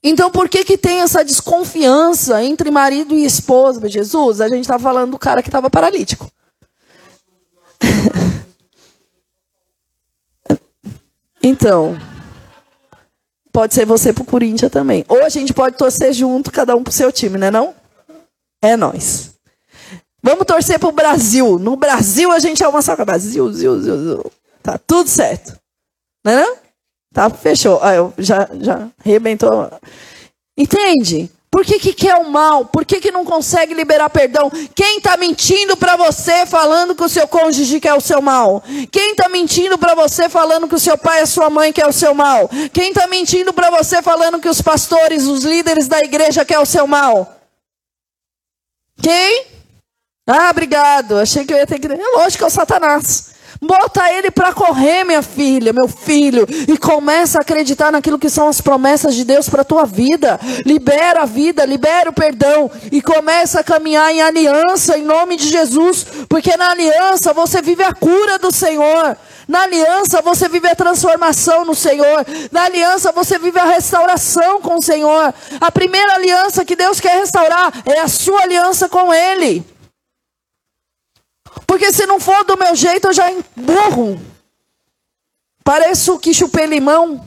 [0.07, 3.89] Então, por que, que tem essa desconfiança entre marido e esposa?
[3.89, 6.31] Jesus, a gente está falando do cara que estava paralítico.
[11.41, 11.97] então,
[13.51, 15.03] pode ser você pro Corinthians também.
[15.07, 17.73] Ou a gente pode torcer junto, cada um pro seu time, né não?
[18.61, 19.31] É nós.
[20.21, 21.57] Vamos torcer pro Brasil.
[21.57, 22.95] No Brasil a gente é uma só.
[22.95, 24.31] Brasil, Brasil, Brasil.
[24.61, 25.59] Tá tudo certo.
[26.23, 26.64] Não é não?
[27.15, 27.79] Tá, fechou.
[27.81, 29.71] Ah, eu já, já arrebentou.
[30.57, 31.31] Entende?
[31.49, 32.65] Por que, que quer o mal?
[32.65, 34.51] Por que, que não consegue liberar perdão?
[34.75, 38.61] Quem está mentindo para você falando que o seu cônjuge quer o seu mal?
[38.91, 41.87] Quem está mentindo para você falando que o seu pai e a sua mãe quer
[41.87, 42.49] o seu mal?
[42.73, 46.65] Quem está mentindo para você falando que os pastores, os líderes da igreja quer o
[46.65, 47.39] seu mal?
[49.01, 49.45] Quem?
[50.27, 51.17] Ah, obrigado.
[51.17, 51.87] Achei que eu ia ter que.
[51.87, 53.34] É lógico é o Satanás.
[53.65, 58.47] Bota ele para correr, minha filha, meu filho, e começa a acreditar naquilo que são
[58.47, 60.39] as promessas de Deus para tua vida.
[60.63, 65.49] Libera a vida, libera o perdão e começa a caminhar em aliança em nome de
[65.49, 69.17] Jesus, porque na aliança você vive a cura do Senhor.
[69.47, 72.25] Na aliança você vive a transformação no Senhor.
[72.51, 75.33] Na aliança você vive a restauração com o Senhor.
[75.59, 79.74] A primeira aliança que Deus quer restaurar é a sua aliança com Ele.
[81.65, 84.19] Porque se não for do meu jeito, eu já emburro.
[85.63, 87.25] Pareço que chupei limão.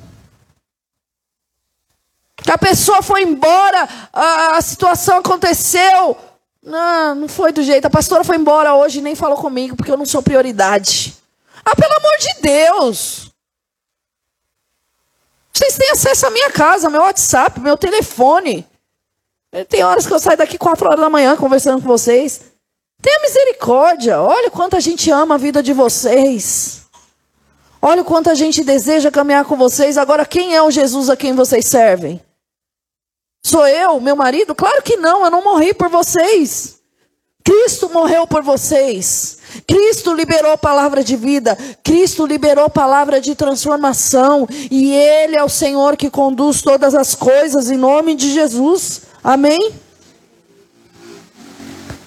[2.37, 6.17] Que a pessoa foi embora, a, a situação aconteceu.
[6.63, 7.87] Não, não foi do jeito.
[7.87, 11.17] A pastora foi embora hoje e nem falou comigo, porque eu não sou prioridade.
[11.65, 13.33] Ah, pelo amor de Deus!
[15.53, 18.65] Vocês têm acesso à minha casa, meu WhatsApp, meu telefone.
[19.69, 22.48] Tem horas que eu saio daqui quatro horas da manhã conversando com vocês.
[23.01, 24.21] Tenha misericórdia.
[24.21, 26.83] Olha quanto a gente ama a vida de vocês.
[27.81, 29.97] Olha o quanto a gente deseja caminhar com vocês.
[29.97, 32.21] Agora, quem é o Jesus a quem vocês servem?
[33.45, 34.55] Sou eu, meu marido?
[34.55, 36.79] Claro que não, eu não morri por vocês.
[37.45, 39.39] Cristo morreu por vocês.
[39.67, 41.57] Cristo liberou a palavra de vida.
[41.83, 44.47] Cristo liberou a palavra de transformação.
[44.71, 49.03] E Ele é o Senhor que conduz todas as coisas em nome de Jesus.
[49.23, 49.73] Amém?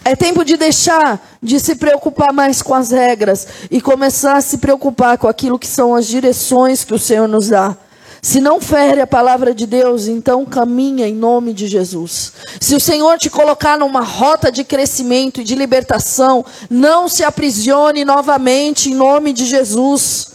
[0.03, 4.57] É tempo de deixar de se preocupar mais com as regras e começar a se
[4.57, 7.77] preocupar com aquilo que são as direções que o Senhor nos dá.
[8.21, 12.33] Se não fere a palavra de Deus, então caminha em nome de Jesus.
[12.59, 18.05] Se o Senhor te colocar numa rota de crescimento e de libertação, não se aprisione
[18.05, 20.33] novamente em nome de Jesus.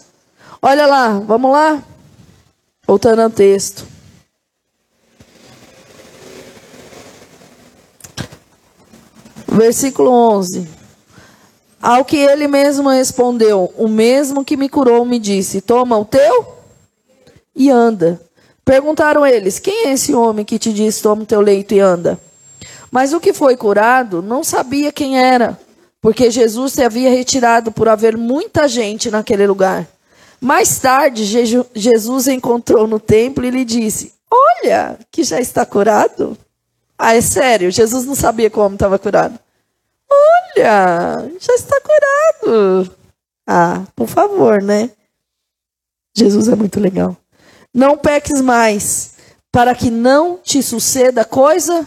[0.61, 1.81] Olha lá, vamos lá?
[2.87, 3.96] Voltando ao texto.
[9.47, 10.69] Versículo 11.
[11.81, 16.57] Ao que ele mesmo respondeu: O mesmo que me curou me disse: Toma o teu
[17.55, 18.21] e anda.
[18.65, 22.19] Perguntaram eles: Quem é esse homem que te diz: Toma o teu leito e anda?
[22.91, 25.59] Mas o que foi curado não sabia quem era,
[26.01, 29.87] porque Jesus se havia retirado por haver muita gente naquele lugar.
[30.41, 31.25] Mais tarde,
[31.75, 36.37] Jesus encontrou no templo e lhe disse: Olha, que já está curado.
[36.99, 39.39] Ah, é sério, Jesus não sabia como estava curado.
[40.11, 42.97] Olha, já está curado.
[43.47, 44.91] Ah, por favor, né?
[46.17, 47.17] Jesus é muito legal.
[47.73, 49.15] Não peques mais,
[49.53, 51.87] para que não te suceda coisa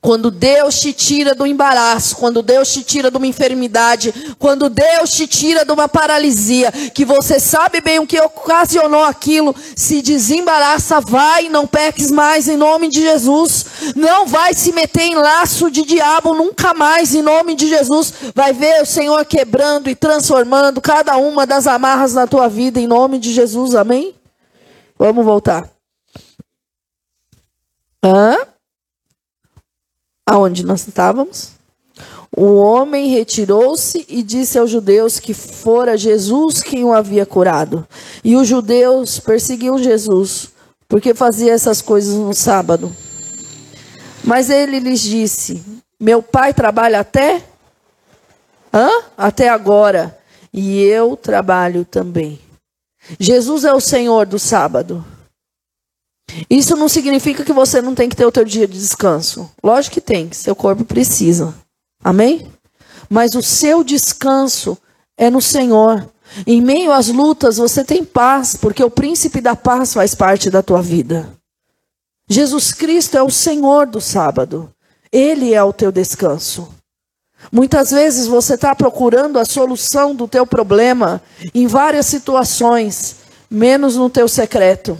[0.00, 5.12] quando Deus te tira do embaraço, quando Deus te tira de uma enfermidade, quando Deus
[5.12, 11.00] te tira de uma paralisia, que você sabe bem o que ocasionou aquilo, se desembaraça,
[11.00, 13.66] vai, não peques mais em nome de Jesus.
[13.96, 18.12] Não vai se meter em laço de diabo nunca mais em nome de Jesus.
[18.34, 22.86] Vai ver o Senhor quebrando e transformando cada uma das amarras na tua vida em
[22.86, 23.74] nome de Jesus.
[23.74, 24.14] Amém?
[24.98, 25.68] Vamos voltar.
[28.04, 28.53] Hã?
[30.26, 31.50] Aonde nós estávamos?
[32.36, 37.86] O homem retirou-se e disse aos judeus que fora Jesus quem o havia curado.
[38.24, 40.48] E os judeus perseguiam Jesus,
[40.88, 42.90] porque fazia essas coisas no sábado.
[44.24, 45.62] Mas ele lhes disse:
[46.00, 47.44] Meu pai trabalha até?
[48.72, 48.88] Hã?
[49.16, 50.18] Até agora.
[50.52, 52.40] E eu trabalho também.
[53.20, 55.04] Jesus é o Senhor do sábado.
[56.48, 59.50] Isso não significa que você não tem que ter o teu dia de descanso.
[59.62, 61.54] Lógico que tem, seu corpo precisa.
[62.02, 62.50] Amém?
[63.08, 64.76] Mas o seu descanso
[65.16, 66.08] é no Senhor.
[66.46, 70.62] Em meio às lutas você tem paz, porque o príncipe da paz faz parte da
[70.62, 71.28] tua vida.
[72.28, 74.70] Jesus Cristo é o Senhor do sábado.
[75.12, 76.68] Ele é o teu descanso.
[77.52, 81.22] Muitas vezes você está procurando a solução do teu problema
[81.54, 83.16] em várias situações,
[83.50, 84.98] menos no teu secreto.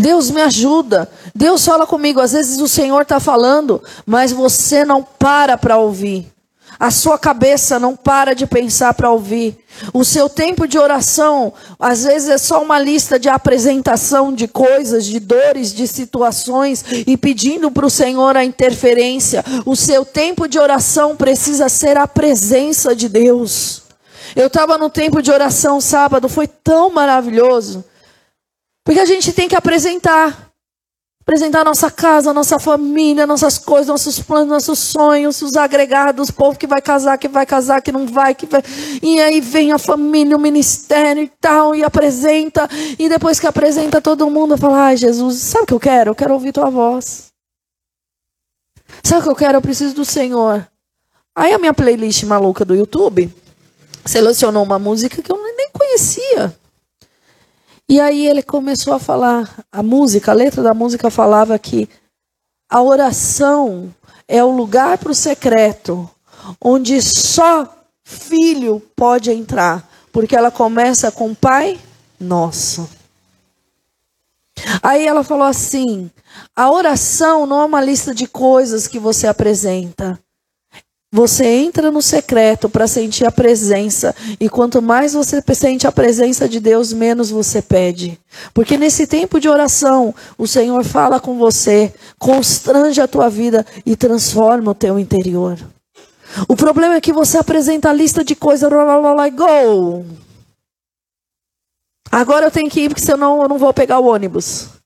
[0.00, 1.10] Deus me ajuda.
[1.34, 2.20] Deus fala comigo.
[2.20, 6.32] Às vezes o Senhor está falando, mas você não para para ouvir.
[6.78, 9.58] A sua cabeça não para de pensar para ouvir.
[9.92, 15.04] O seu tempo de oração, às vezes, é só uma lista de apresentação de coisas,
[15.04, 19.44] de dores, de situações e pedindo para o Senhor a interferência.
[19.66, 23.82] O seu tempo de oração precisa ser a presença de Deus.
[24.34, 27.84] Eu estava no tempo de oração sábado, foi tão maravilhoso.
[28.84, 30.50] Porque a gente tem que apresentar.
[31.22, 36.58] Apresentar nossa casa, nossa família, nossas coisas, nossos planos, nossos sonhos, os agregados, o povo
[36.58, 38.62] que vai casar, que vai casar, que não vai, que vai.
[39.00, 42.68] E aí vem a família, o ministério e tal, e apresenta.
[42.98, 46.10] E depois que apresenta todo mundo, fala: Ai, Jesus, sabe o que eu quero?
[46.10, 47.30] Eu quero ouvir tua voz.
[49.04, 49.58] Sabe o que eu quero?
[49.58, 50.66] Eu preciso do Senhor.
[51.36, 53.32] Aí a minha playlist maluca do YouTube
[54.04, 56.59] selecionou uma música que eu nem conhecia.
[57.90, 61.88] E aí ele começou a falar, a música, a letra da música falava que
[62.68, 63.92] a oração
[64.28, 66.08] é o lugar para o secreto,
[66.62, 67.68] onde só
[68.04, 71.80] filho pode entrar, porque ela começa com Pai
[72.20, 72.88] Nosso.
[74.80, 76.08] Aí ela falou assim:
[76.54, 80.16] a oração não é uma lista de coisas que você apresenta.
[81.12, 84.14] Você entra no secreto para sentir a presença.
[84.38, 88.18] E quanto mais você sente a presença de Deus, menos você pede.
[88.54, 93.96] Porque nesse tempo de oração, o Senhor fala com você, constrange a tua vida e
[93.96, 95.58] transforma o teu interior.
[96.48, 98.70] O problema é que você apresenta a lista de coisas,
[99.34, 100.04] go.
[102.12, 104.79] Agora eu tenho que ir porque senão eu não vou pegar o ônibus.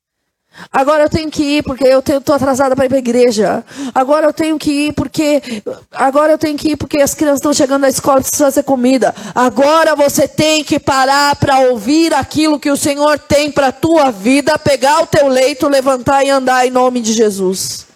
[0.73, 3.65] Agora eu tenho que ir porque eu estou atrasada para ir para a igreja.
[3.95, 7.53] Agora eu tenho que ir porque agora eu tenho que ir porque as crianças estão
[7.53, 9.15] chegando da escola precisam fazer comida.
[9.35, 14.11] Agora você tem que parar para ouvir aquilo que o Senhor tem para a tua
[14.11, 17.87] vida, pegar o teu leito, levantar e andar em nome de Jesus.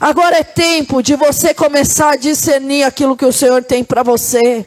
[0.00, 4.66] Agora é tempo de você começar a discernir aquilo que o Senhor tem para você.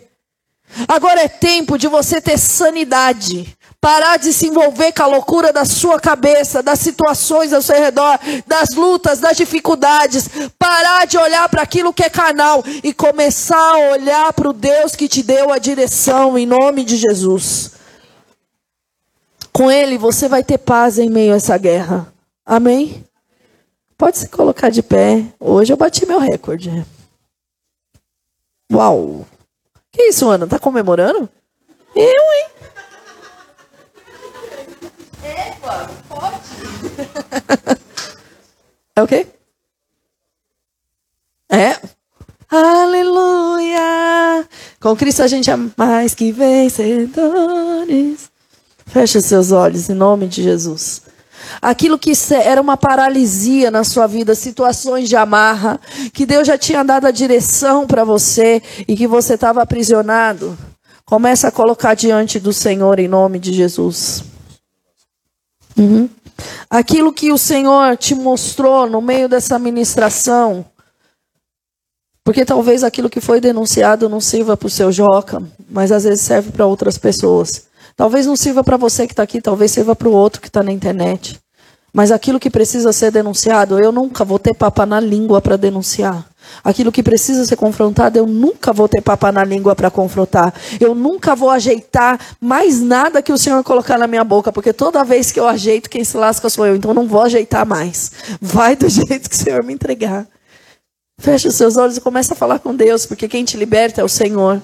[0.88, 3.56] Agora é tempo de você ter sanidade.
[3.82, 8.20] Parar de se envolver com a loucura da sua cabeça, das situações ao seu redor,
[8.46, 10.30] das lutas, das dificuldades.
[10.60, 14.96] Parar de olhar para aquilo que é carnal e começar a olhar para o Deus
[14.96, 17.72] que te deu a direção, em nome de Jesus.
[19.52, 22.14] Com Ele você vai ter paz em meio a essa guerra.
[22.46, 23.04] Amém?
[23.98, 25.26] Pode se colocar de pé.
[25.40, 26.86] Hoje eu bati meu recorde.
[28.72, 29.26] Uau!
[29.92, 30.46] Que isso, Ana?
[30.46, 31.28] Tá comemorando?
[31.96, 32.61] Eu, hein?
[38.94, 39.26] É o quê?
[41.50, 41.78] É?
[42.50, 44.46] Aleluia!
[44.82, 48.30] Com Cristo a gente é mais que vencedores.
[48.86, 51.04] Feche seus olhos em nome de Jesus.
[51.62, 55.80] Aquilo que era uma paralisia na sua vida, situações de amarra,
[56.14, 60.58] que Deus já tinha dado a direção para você e que você estava aprisionado,
[61.06, 64.31] começa a colocar diante do Senhor em nome de Jesus.
[65.78, 66.10] Uhum.
[66.70, 70.66] Aquilo que o Senhor te mostrou no meio dessa ministração,
[72.24, 76.22] porque talvez aquilo que foi denunciado não sirva para o seu Joca, mas às vezes
[76.22, 77.66] serve para outras pessoas.
[77.96, 80.64] Talvez não sirva para você que está aqui, talvez sirva para o outro que está
[80.64, 81.40] na internet.
[81.94, 86.26] Mas aquilo que precisa ser denunciado, eu nunca vou ter papa na língua para denunciar.
[86.64, 90.54] Aquilo que precisa ser confrontado, eu nunca vou ter papa na língua para confrontar.
[90.80, 95.04] Eu nunca vou ajeitar mais nada que o Senhor colocar na minha boca, porque toda
[95.04, 96.76] vez que eu ajeito, quem se lasca sou eu.
[96.76, 98.12] Então não vou ajeitar mais.
[98.40, 100.28] Vai do jeito que o Senhor me entregar.
[101.20, 104.04] Feche os seus olhos e comece a falar com Deus, porque quem te liberta é
[104.04, 104.62] o Senhor.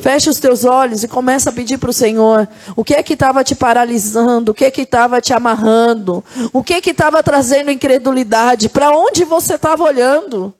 [0.00, 3.12] Feche os teus olhos e começa a pedir para o Senhor o que é que
[3.12, 7.22] estava te paralisando, o que é que estava te amarrando, o que é que estava
[7.22, 10.54] trazendo incredulidade, para onde você estava olhando.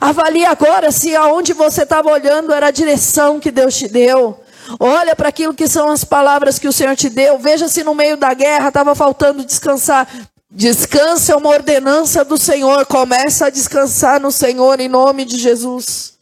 [0.00, 4.38] Avalie agora se aonde você estava olhando era a direção que Deus te deu.
[4.80, 7.38] Olha para aquilo que são as palavras que o Senhor te deu.
[7.38, 10.08] Veja se no meio da guerra estava faltando descansar.
[10.50, 12.86] Descanse é uma ordenança do Senhor.
[12.86, 16.14] Começa a descansar no Senhor em nome de Jesus.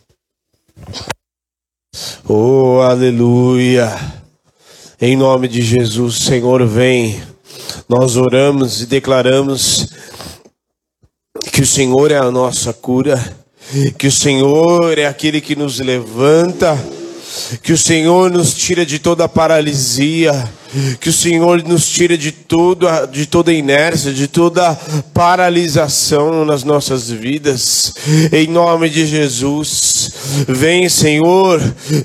[2.28, 3.88] Oh, aleluia.
[5.00, 7.22] Em nome de Jesus, Senhor, vem.
[7.88, 9.88] Nós oramos e declaramos
[11.52, 13.22] que o Senhor é a nossa cura,
[13.98, 16.78] que o Senhor é aquele que nos levanta,
[17.62, 20.32] que o Senhor nos tira de toda paralisia
[21.00, 24.76] que o Senhor nos tire de tudo, de toda inércia, de toda
[25.12, 27.94] paralisação nas nossas vidas.
[28.32, 30.10] Em nome de Jesus,
[30.48, 31.60] vem, Senhor,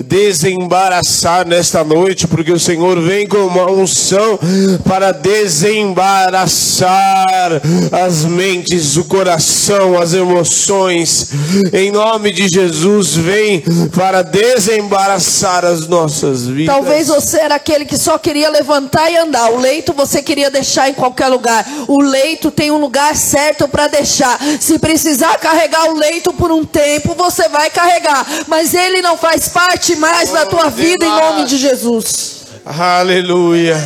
[0.05, 4.39] desembaraçar nesta noite, porque o Senhor vem com uma unção
[4.88, 7.61] para desembaraçar
[7.91, 11.30] as mentes, o coração, as emoções.
[11.74, 13.63] Em nome de Jesus, vem
[13.95, 16.76] para desembaraçar as nossas vidas.
[16.76, 19.51] Talvez você era aquele que só queria levantar e andar.
[19.51, 21.66] O leito você queria deixar em qualquer lugar.
[21.88, 24.38] O leito tem um lugar certo para deixar.
[24.60, 28.26] Se precisar carregar o leito por um tempo, você vai carregar.
[28.47, 32.45] Mas ele não faz parte mais da tua vida em nome de Jesus.
[32.66, 33.78] Aleluia.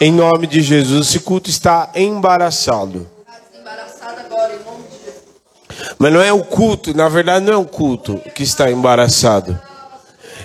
[0.00, 3.08] Em nome de Jesus, esse culto está embaraçado.
[5.98, 9.58] Mas não é o culto, na verdade não é o culto que está embaraçado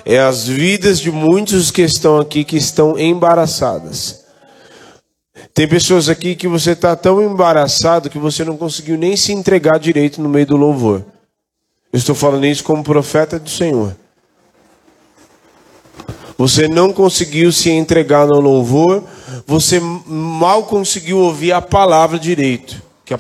[0.10, 4.22] é as vidas de muitos que estão aqui que estão embaraçadas.
[5.53, 9.78] Tem pessoas aqui que você está tão embaraçado que você não conseguiu nem se entregar
[9.78, 11.03] direito no meio do louvor.
[11.91, 13.93] estou falando isso como profeta do Senhor.
[16.38, 19.03] Você não conseguiu se entregar no louvor,
[19.45, 23.18] você mal conseguiu ouvir a palavra direito que a,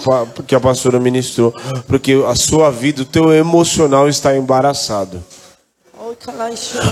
[0.47, 1.53] que a pastora ministrou,
[1.85, 5.21] porque a sua vida, o teu emocional está embaraçado.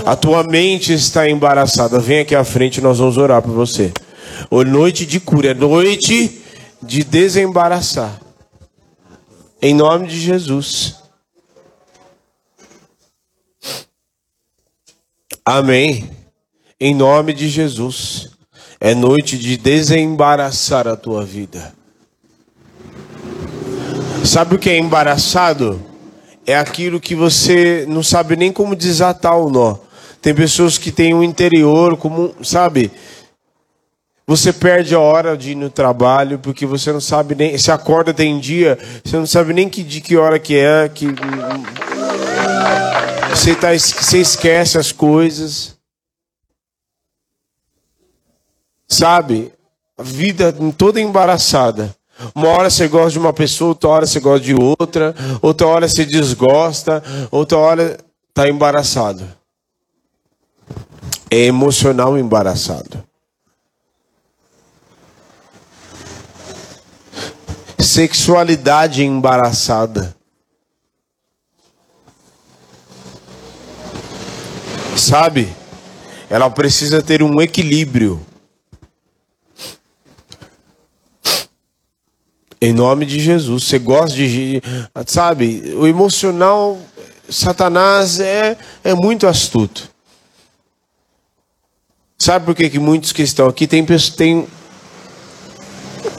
[0.04, 1.98] A tua mente está embaraçada.
[1.98, 3.92] Vem aqui à frente, nós vamos orar por você.
[4.50, 6.42] Ou noite de cura, é noite
[6.82, 8.20] de desembaraçar.
[9.60, 10.96] Em nome de Jesus.
[15.44, 16.10] Amém.
[16.78, 18.30] Em nome de Jesus.
[18.80, 21.74] É noite de desembaraçar a tua vida.
[24.24, 25.80] Sabe o que é embaraçado?
[26.46, 29.76] É aquilo que você não sabe nem como desatar o nó.
[30.22, 32.90] Tem pessoas que têm um interior como, sabe?
[34.28, 37.56] Você perde a hora de ir no trabalho porque você não sabe nem.
[37.56, 41.06] Se acorda tem dia, você não sabe nem que, de que hora que é, que
[43.30, 45.76] você, tá, você esquece as coisas.
[48.88, 49.52] Sabe?
[49.96, 51.94] A vida toda embaraçada.
[52.34, 55.88] Uma hora você gosta de uma pessoa, outra hora você gosta de outra, outra hora
[55.88, 57.98] você desgosta, outra hora
[58.28, 59.26] está embaraçado.
[61.30, 63.04] É emocional embaraçado.
[67.78, 70.14] Sexualidade embaraçada.
[74.96, 75.54] Sabe?
[76.28, 78.25] Ela precisa ter um equilíbrio.
[82.66, 83.62] Em nome de Jesus.
[83.62, 84.60] Você gosta de.
[85.06, 85.72] Sabe?
[85.76, 86.76] O emocional,
[87.28, 89.88] Satanás é, é muito astuto.
[92.18, 93.86] Sabe por que, que muitos que estão aqui tem,
[94.16, 94.48] tem,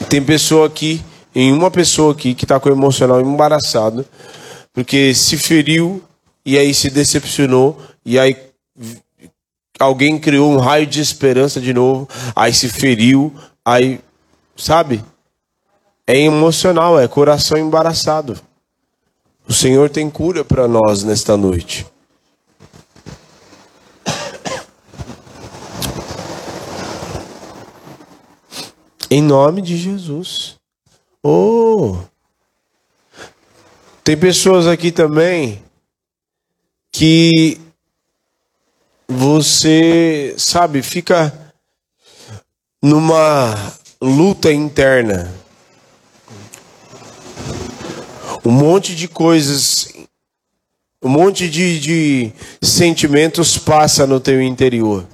[0.08, 1.02] tem pessoa aqui,
[1.34, 4.06] em uma pessoa aqui que está com o emocional embaraçado,
[4.72, 6.02] porque se feriu
[6.46, 8.34] e aí se decepcionou e aí
[9.78, 14.00] alguém criou um raio de esperança de novo, aí se feriu, aí,
[14.56, 15.04] sabe?
[16.10, 18.40] É emocional, é coração embaraçado.
[19.46, 21.86] O Senhor tem cura para nós nesta noite.
[29.10, 30.56] Em nome de Jesus.
[31.22, 31.98] Oh!
[34.02, 35.62] Tem pessoas aqui também
[36.90, 37.60] que
[39.06, 41.52] você, sabe, fica
[42.82, 43.54] numa
[44.00, 45.30] luta interna
[48.48, 49.92] um monte de coisas,
[51.04, 52.32] um monte de, de
[52.62, 55.04] sentimentos passa no teu interior.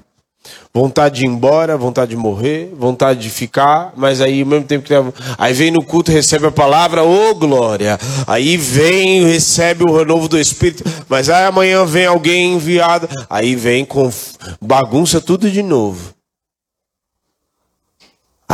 [0.72, 4.87] Vontade de ir embora, vontade de morrer, vontade de ficar, mas aí ao mesmo tempo
[4.87, 4.95] que
[5.37, 7.99] aí vem no culto, recebe a palavra, ô oh, glória.
[8.24, 13.85] Aí vem, recebe o renovo do Espírito, mas aí amanhã vem alguém enviado, aí vem
[13.85, 14.12] com
[14.61, 16.14] bagunça tudo de novo.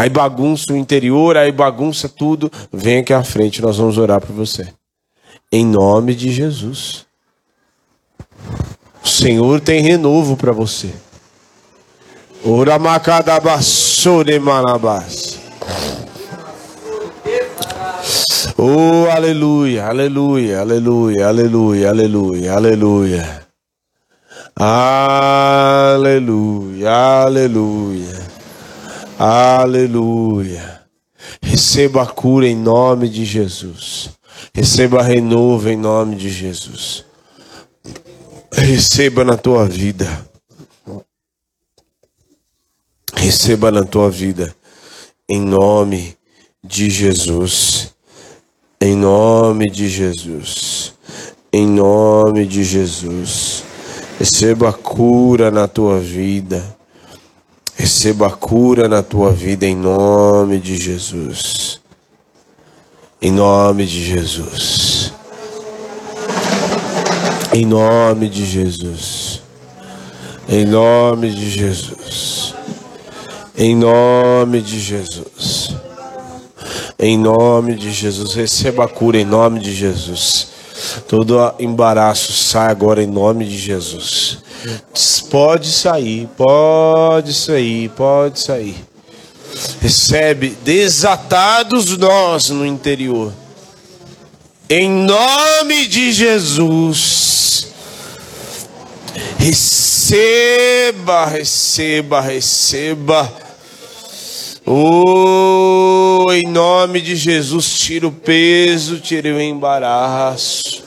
[0.00, 2.50] Aí bagunça o interior, aí bagunça tudo.
[2.72, 4.66] Vem aqui à frente, nós vamos orar por você.
[5.52, 7.04] Em nome de Jesus.
[9.04, 10.90] O Senhor tem renovo para você.
[12.42, 15.38] Uramacadabassore manabas.
[18.56, 23.42] Oh, aleluia, aleluia, aleluia, aleluia, aleluia, aleluia.
[25.86, 27.99] Aleluia, aleluia.
[29.22, 30.80] Aleluia.
[31.42, 34.08] Receba a cura em nome de Jesus.
[34.54, 37.04] Receba renovo em nome de Jesus.
[38.50, 40.26] Receba na tua vida.
[43.14, 44.56] Receba na tua vida.
[45.28, 46.16] Em nome
[46.64, 47.92] de Jesus.
[48.80, 50.94] Em nome de Jesus.
[51.52, 53.64] Em nome de Jesus.
[54.18, 56.79] Receba a cura na tua vida.
[57.80, 61.80] Receba a cura na tua vida em nome de Jesus.
[63.22, 65.14] Em nome de Jesus.
[67.54, 69.40] Em nome de Jesus.
[70.46, 72.54] Em nome de Jesus.
[73.56, 75.74] Em nome de Jesus.
[76.98, 78.34] Em nome de Jesus.
[78.34, 80.48] Receba a cura em nome de Jesus.
[81.08, 84.49] Todo embaraço sai agora em nome de Jesus.
[85.30, 88.76] Pode sair, pode sair, pode sair.
[89.80, 93.32] Recebe desatados nós no interior.
[94.68, 97.68] Em nome de Jesus.
[99.38, 103.49] Receba, receba, receba.
[104.72, 110.84] Oh, em nome de Jesus, tira o peso, tira o embaraço.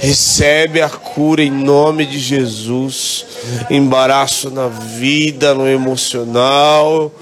[0.00, 3.24] Recebe a cura em nome de Jesus.
[3.70, 7.12] Embaraço na vida, no emocional.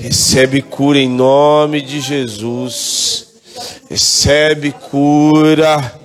[0.00, 3.26] Recebe cura em nome de Jesus.
[3.88, 6.00] Recebe cura.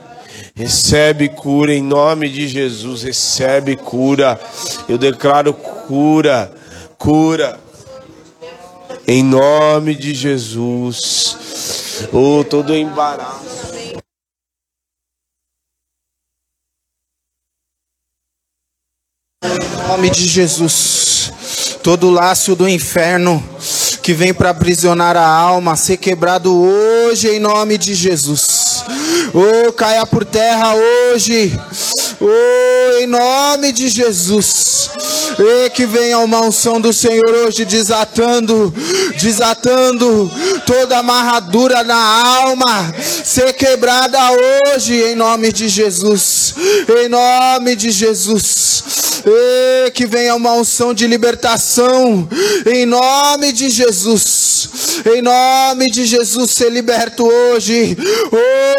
[0.54, 3.02] Recebe cura em nome de Jesus.
[3.02, 4.40] Recebe cura.
[4.88, 6.52] Eu declaro cura.
[7.00, 7.62] Cura.
[9.16, 11.38] Em nome de Jesus.
[12.11, 13.45] Oh, todo embaraço.
[19.43, 21.32] Em nome de Jesus.
[21.84, 23.47] Todo laço do inferno
[24.01, 28.84] que vem para aprisionar a alma, ser quebrado hoje em nome de Jesus.
[29.32, 31.55] Oh, caia por terra hoje.
[32.20, 34.89] Oh, em nome de Jesus.
[35.39, 38.74] E que venha uma unção do Senhor hoje desatando,
[39.20, 40.32] desatando
[40.66, 42.93] toda amarradura na alma,
[43.24, 44.20] ser quebrada
[44.76, 46.55] hoje em nome de Jesus.
[46.99, 49.12] Em nome de Jesus.
[49.94, 52.28] Que venha uma unção de libertação
[52.66, 54.70] em nome de Jesus.
[55.06, 57.98] Em nome de Jesus, ser liberto hoje.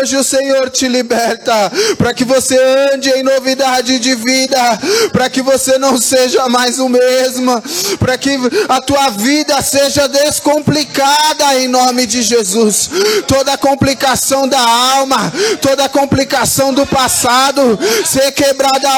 [0.01, 2.59] Hoje o Senhor te liberta para que você
[2.93, 4.81] ande em novidade de vida,
[5.13, 7.63] para que você não seja mais o mesmo,
[7.99, 8.39] para que
[8.69, 12.91] a tua vida seja descomplicada em nome de Jesus.
[13.27, 18.89] Toda complicação da alma, toda complicação do passado, ser quebrada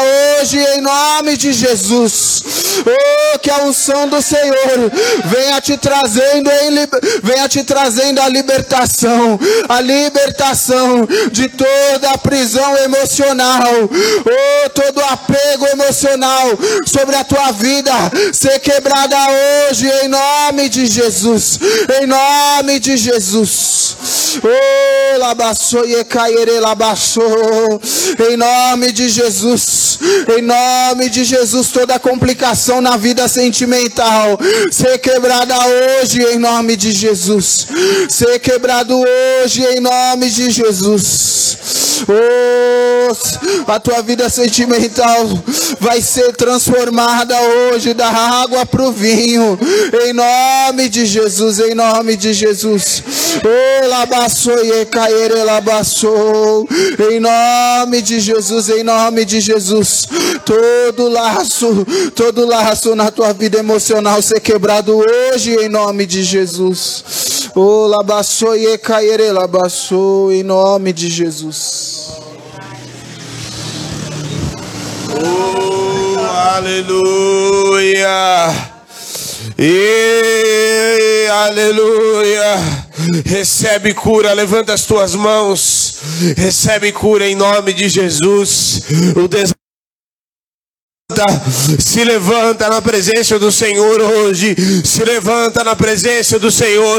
[0.41, 2.43] hoje em nome de Jesus.
[2.87, 4.91] Oh, que a unção do Senhor
[5.25, 6.89] venha te trazendo em,
[7.23, 15.67] venha te trazendo a libertação, a libertação de toda a prisão emocional, oh, todo apego
[15.67, 16.51] emocional
[16.87, 17.93] sobre a tua vida
[18.33, 19.17] ser quebrada
[19.69, 21.59] hoje em nome de Jesus,
[22.01, 23.97] em nome de Jesus.
[24.43, 24.87] Oh,
[28.19, 29.99] e em nome de Jesus,
[30.37, 34.39] em nome de Jesus, toda complicação na vida sentimental
[34.71, 35.55] ser quebrada
[36.01, 37.67] hoje em nome de Jesus,
[38.09, 38.95] ser quebrado
[39.43, 41.67] hoje em nome de Jesus.
[42.09, 45.27] Oh, a tua vida sentimental
[45.81, 49.59] vai ser transformada hoje da água para o vinho,
[50.05, 53.03] em nome de Jesus, em nome de Jesus.
[57.11, 60.09] Em nome de Jesus, em nome de Jesus.
[60.45, 67.51] Todo laço, todo laço na tua vida emocional ser quebrado hoje, em nome de Jesus.
[67.55, 72.11] Oh, labaçou e cair, labaçou, em nome de Jesus.
[75.11, 76.19] Oh,
[76.55, 78.19] aleluia.
[79.59, 82.59] E aleluia.
[83.25, 85.95] Recebe cura, levanta as tuas mãos.
[86.37, 88.83] Recebe cura em nome de Jesus.
[89.17, 89.56] O des...
[91.79, 94.55] Se levanta na presença do Senhor hoje.
[94.85, 96.99] Se levanta na presença do Senhor.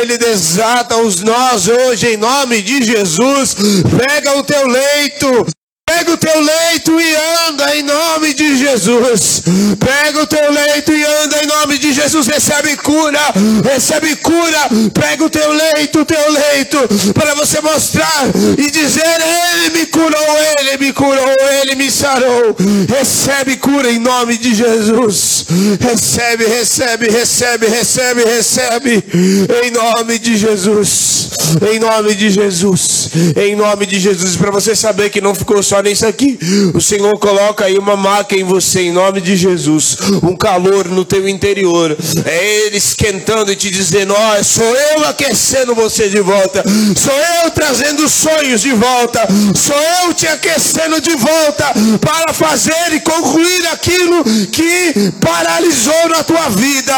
[0.00, 3.56] Ele desata os nós hoje em nome de Jesus.
[3.96, 5.46] Pega o teu leito.
[5.84, 7.16] Pega o teu leito e
[7.48, 9.42] anda em nome de Jesus.
[9.78, 12.26] Pega o teu leito e anda em nome de Jesus.
[12.28, 13.20] Recebe cura,
[13.64, 14.68] recebe cura.
[14.94, 16.78] Pega o teu leito, o teu leito,
[17.12, 18.24] para você mostrar
[18.56, 19.04] e dizer:
[19.54, 22.56] Ele me curou, Ele me curou, Ele me sarou.
[22.88, 25.46] Recebe cura em nome de Jesus.
[25.80, 29.04] Recebe, recebe, recebe, recebe, recebe.
[29.64, 31.30] Em nome de Jesus.
[31.72, 33.01] Em nome de Jesus.
[33.36, 34.36] Em nome de Jesus.
[34.36, 36.38] Para você saber que não ficou só nisso aqui.
[36.74, 39.96] O Senhor coloca aí uma marca em você, em nome de Jesus.
[40.22, 41.96] Um calor no teu interior.
[42.24, 46.64] É Ele esquentando e te dizendo: Ó, oh, sou eu aquecendo você de volta.
[46.96, 49.26] Sou eu trazendo sonhos de volta.
[49.54, 56.48] Sou eu te aquecendo de volta para fazer e concluir aquilo que paralisou na tua
[56.50, 56.94] vida.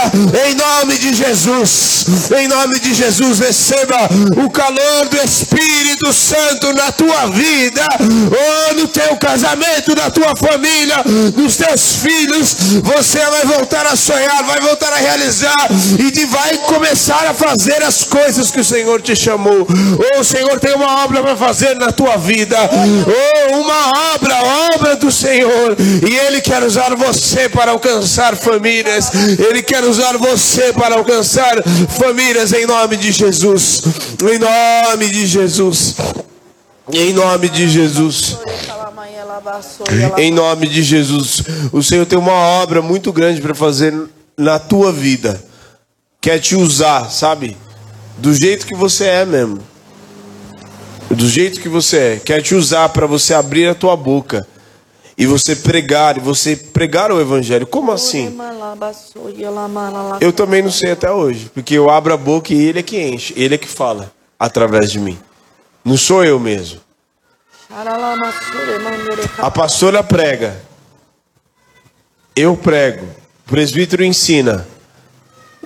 [0.47, 2.07] Em nome de Jesus.
[2.39, 3.97] Em nome de Jesus, receba
[4.45, 7.87] o calor do Espírito Santo na tua vida.
[8.01, 10.97] Oh, no teu casamento, na tua família,
[11.37, 17.27] nos teus filhos, você vai voltar a sonhar, vai voltar a realizar e vai começar
[17.27, 19.67] a fazer as coisas que o Senhor te chamou.
[20.17, 22.57] Oh, o Senhor tem uma obra para fazer na tua vida.
[22.67, 24.35] Oh, uma obra,
[24.75, 25.77] obra do Senhor.
[25.79, 29.11] E Ele quer usar você para alcançar famílias.
[29.39, 31.63] Ele quer usar você para alcançar
[31.99, 33.83] famílias em nome de Jesus.
[34.23, 35.94] Em nome de Jesus.
[36.93, 38.39] Em nome de Jesus.
[40.19, 41.43] Em nome de Jesus.
[41.73, 43.95] O Senhor tem uma obra muito grande para fazer
[44.37, 45.43] na tua vida.
[46.21, 47.57] Quer te usar, sabe?
[48.19, 49.61] Do jeito que você é mesmo.
[51.11, 54.47] do jeito que você é, quer te usar para você abrir a tua boca
[55.17, 57.67] e você pregar, e você pregar o evangelho.
[57.67, 58.37] Como assim?
[60.21, 63.01] Eu também não sei até hoje, porque eu abro a boca e ele é que
[63.01, 65.19] enche, ele é que fala através de mim.
[65.85, 66.81] Não sou eu mesmo.
[69.39, 70.57] A pastora prega.
[72.35, 73.07] Eu prego.
[73.47, 74.67] O presbítero ensina.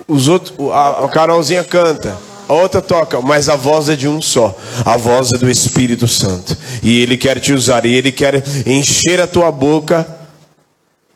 [0.07, 2.17] Os outros, a, a Carolzinha canta.
[2.47, 4.57] A outra toca, mas a voz é de um só.
[4.83, 6.57] A voz é do Espírito Santo.
[6.81, 7.85] E ele quer te usar.
[7.85, 10.07] E ele quer encher a tua boca.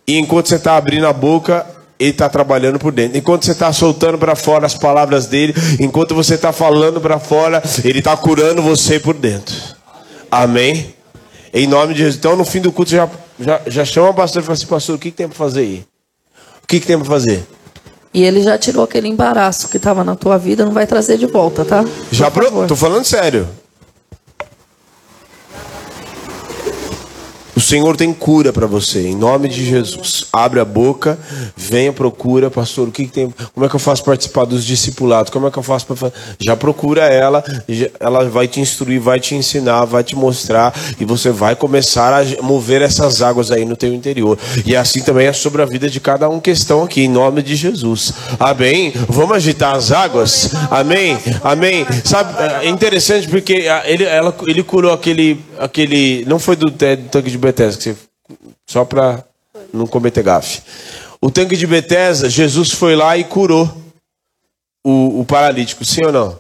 [0.07, 1.65] E enquanto você está abrindo a boca,
[2.03, 3.17] ele está trabalhando por dentro.
[3.17, 7.63] Enquanto você está soltando para fora as palavras dele, enquanto você está falando para fora,
[7.83, 9.55] ele está curando você por dentro.
[10.29, 10.93] Amém?
[11.53, 12.17] Em nome de Jesus.
[12.17, 14.95] Então, no fim do culto, já, já, já chama o pastor e fala assim: Pastor,
[14.95, 15.85] o que, que tem para fazer aí?
[16.63, 17.45] O que, que tem para fazer?
[18.13, 21.25] E ele já tirou aquele embaraço que estava na tua vida, não vai trazer de
[21.25, 21.83] volta, tá?
[22.11, 22.67] Já pro...
[22.67, 23.47] Tô falando sério.
[27.55, 30.25] O Senhor tem cura para você, em nome de Jesus.
[30.33, 31.19] Abre a boca,
[31.55, 32.87] venha, procura, pastor.
[32.87, 33.33] O que, que, tem?
[33.53, 35.29] Como é que eu faço participar dos discipulados?
[35.29, 37.43] Como é que eu faço para Já procura ela,
[37.99, 42.41] ela vai te instruir, vai te ensinar, vai te mostrar e você vai começar a
[42.41, 44.37] mover essas águas aí no teu interior.
[44.65, 47.43] E assim também é sobre a vida de cada um que estão aqui, em nome
[47.43, 48.13] de Jesus.
[48.39, 48.91] Amém?
[49.07, 50.49] Vamos agitar as águas?
[50.71, 51.19] Amém?
[51.43, 51.85] Amém?
[52.03, 52.33] Sabe,
[52.63, 57.95] é interessante porque ele, ela, ele curou aquele, aquele, não foi do tanque de Betesda,
[58.65, 59.23] só para
[59.73, 60.61] não cometer gafe.
[61.21, 63.69] O tanque de Betesda, Jesus foi lá e curou
[64.83, 66.39] o, o paralítico, sim ou não?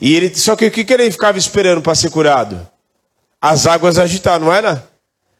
[0.00, 2.68] E ele, só que o que, que ele ficava esperando para ser curado?
[3.40, 4.86] As águas agitar, não era?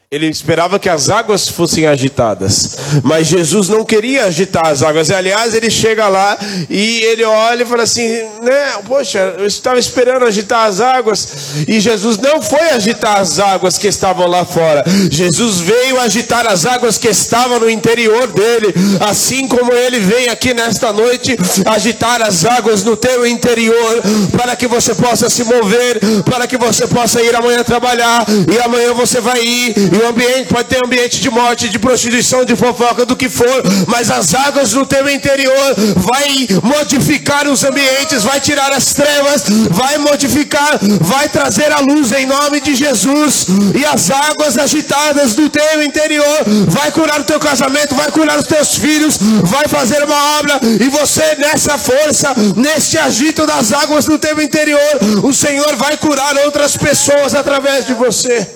[0.09, 5.11] Ele esperava que as águas fossem agitadas, mas Jesus não queria agitar as águas.
[5.11, 6.39] Aliás, ele chega lá
[6.71, 8.07] e ele olha e fala assim:
[8.41, 11.29] né, Poxa, eu estava esperando agitar as águas,
[11.67, 14.85] e Jesus não foi agitar as águas que estavam lá fora.
[15.11, 20.55] Jesus veio agitar as águas que estavam no interior dele, assim como ele vem aqui
[20.55, 21.37] nesta noite
[21.67, 24.01] agitar as águas no teu interior,
[24.31, 28.95] para que você possa se mover, para que você possa ir amanhã trabalhar, e amanhã
[28.95, 33.07] você vai ir e o ambiente pode ter ambiente de morte, de prostituição, de fofoca,
[33.07, 38.73] do que for, mas as águas no teu interior vai modificar os ambientes, vai tirar
[38.73, 43.47] as trevas, vai modificar, vai trazer a luz em nome de Jesus.
[43.75, 48.47] E as águas agitadas do teu interior vai curar o teu casamento, vai curar os
[48.47, 54.19] teus filhos, vai fazer uma obra e você nessa força, neste agito das águas do
[54.19, 58.47] teu interior, o Senhor vai curar outras pessoas através de você.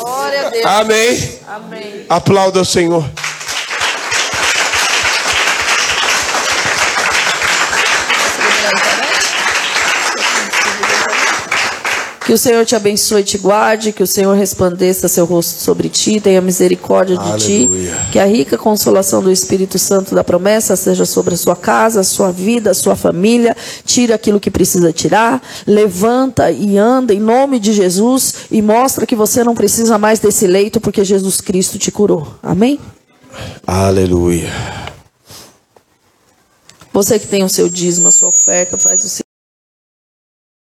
[0.00, 0.66] Glória a Deus.
[0.66, 1.38] Amém.
[1.48, 2.06] Amém.
[2.08, 3.04] Aplauda o Senhor.
[12.26, 15.88] Que o Senhor te abençoe e te guarde, que o Senhor resplandeça seu rosto sobre
[15.88, 17.38] ti, tenha misericórdia de Aleluia.
[17.38, 22.00] ti, que a rica consolação do Espírito Santo da promessa seja sobre a sua casa,
[22.00, 27.20] a sua vida, a sua família, tira aquilo que precisa tirar, levanta e anda em
[27.20, 31.78] nome de Jesus e mostra que você não precisa mais desse leito porque Jesus Cristo
[31.78, 32.26] te curou.
[32.42, 32.80] Amém?
[33.64, 34.50] Aleluia.
[36.92, 39.25] Você que tem o seu dízimo, a sua oferta, faz o seu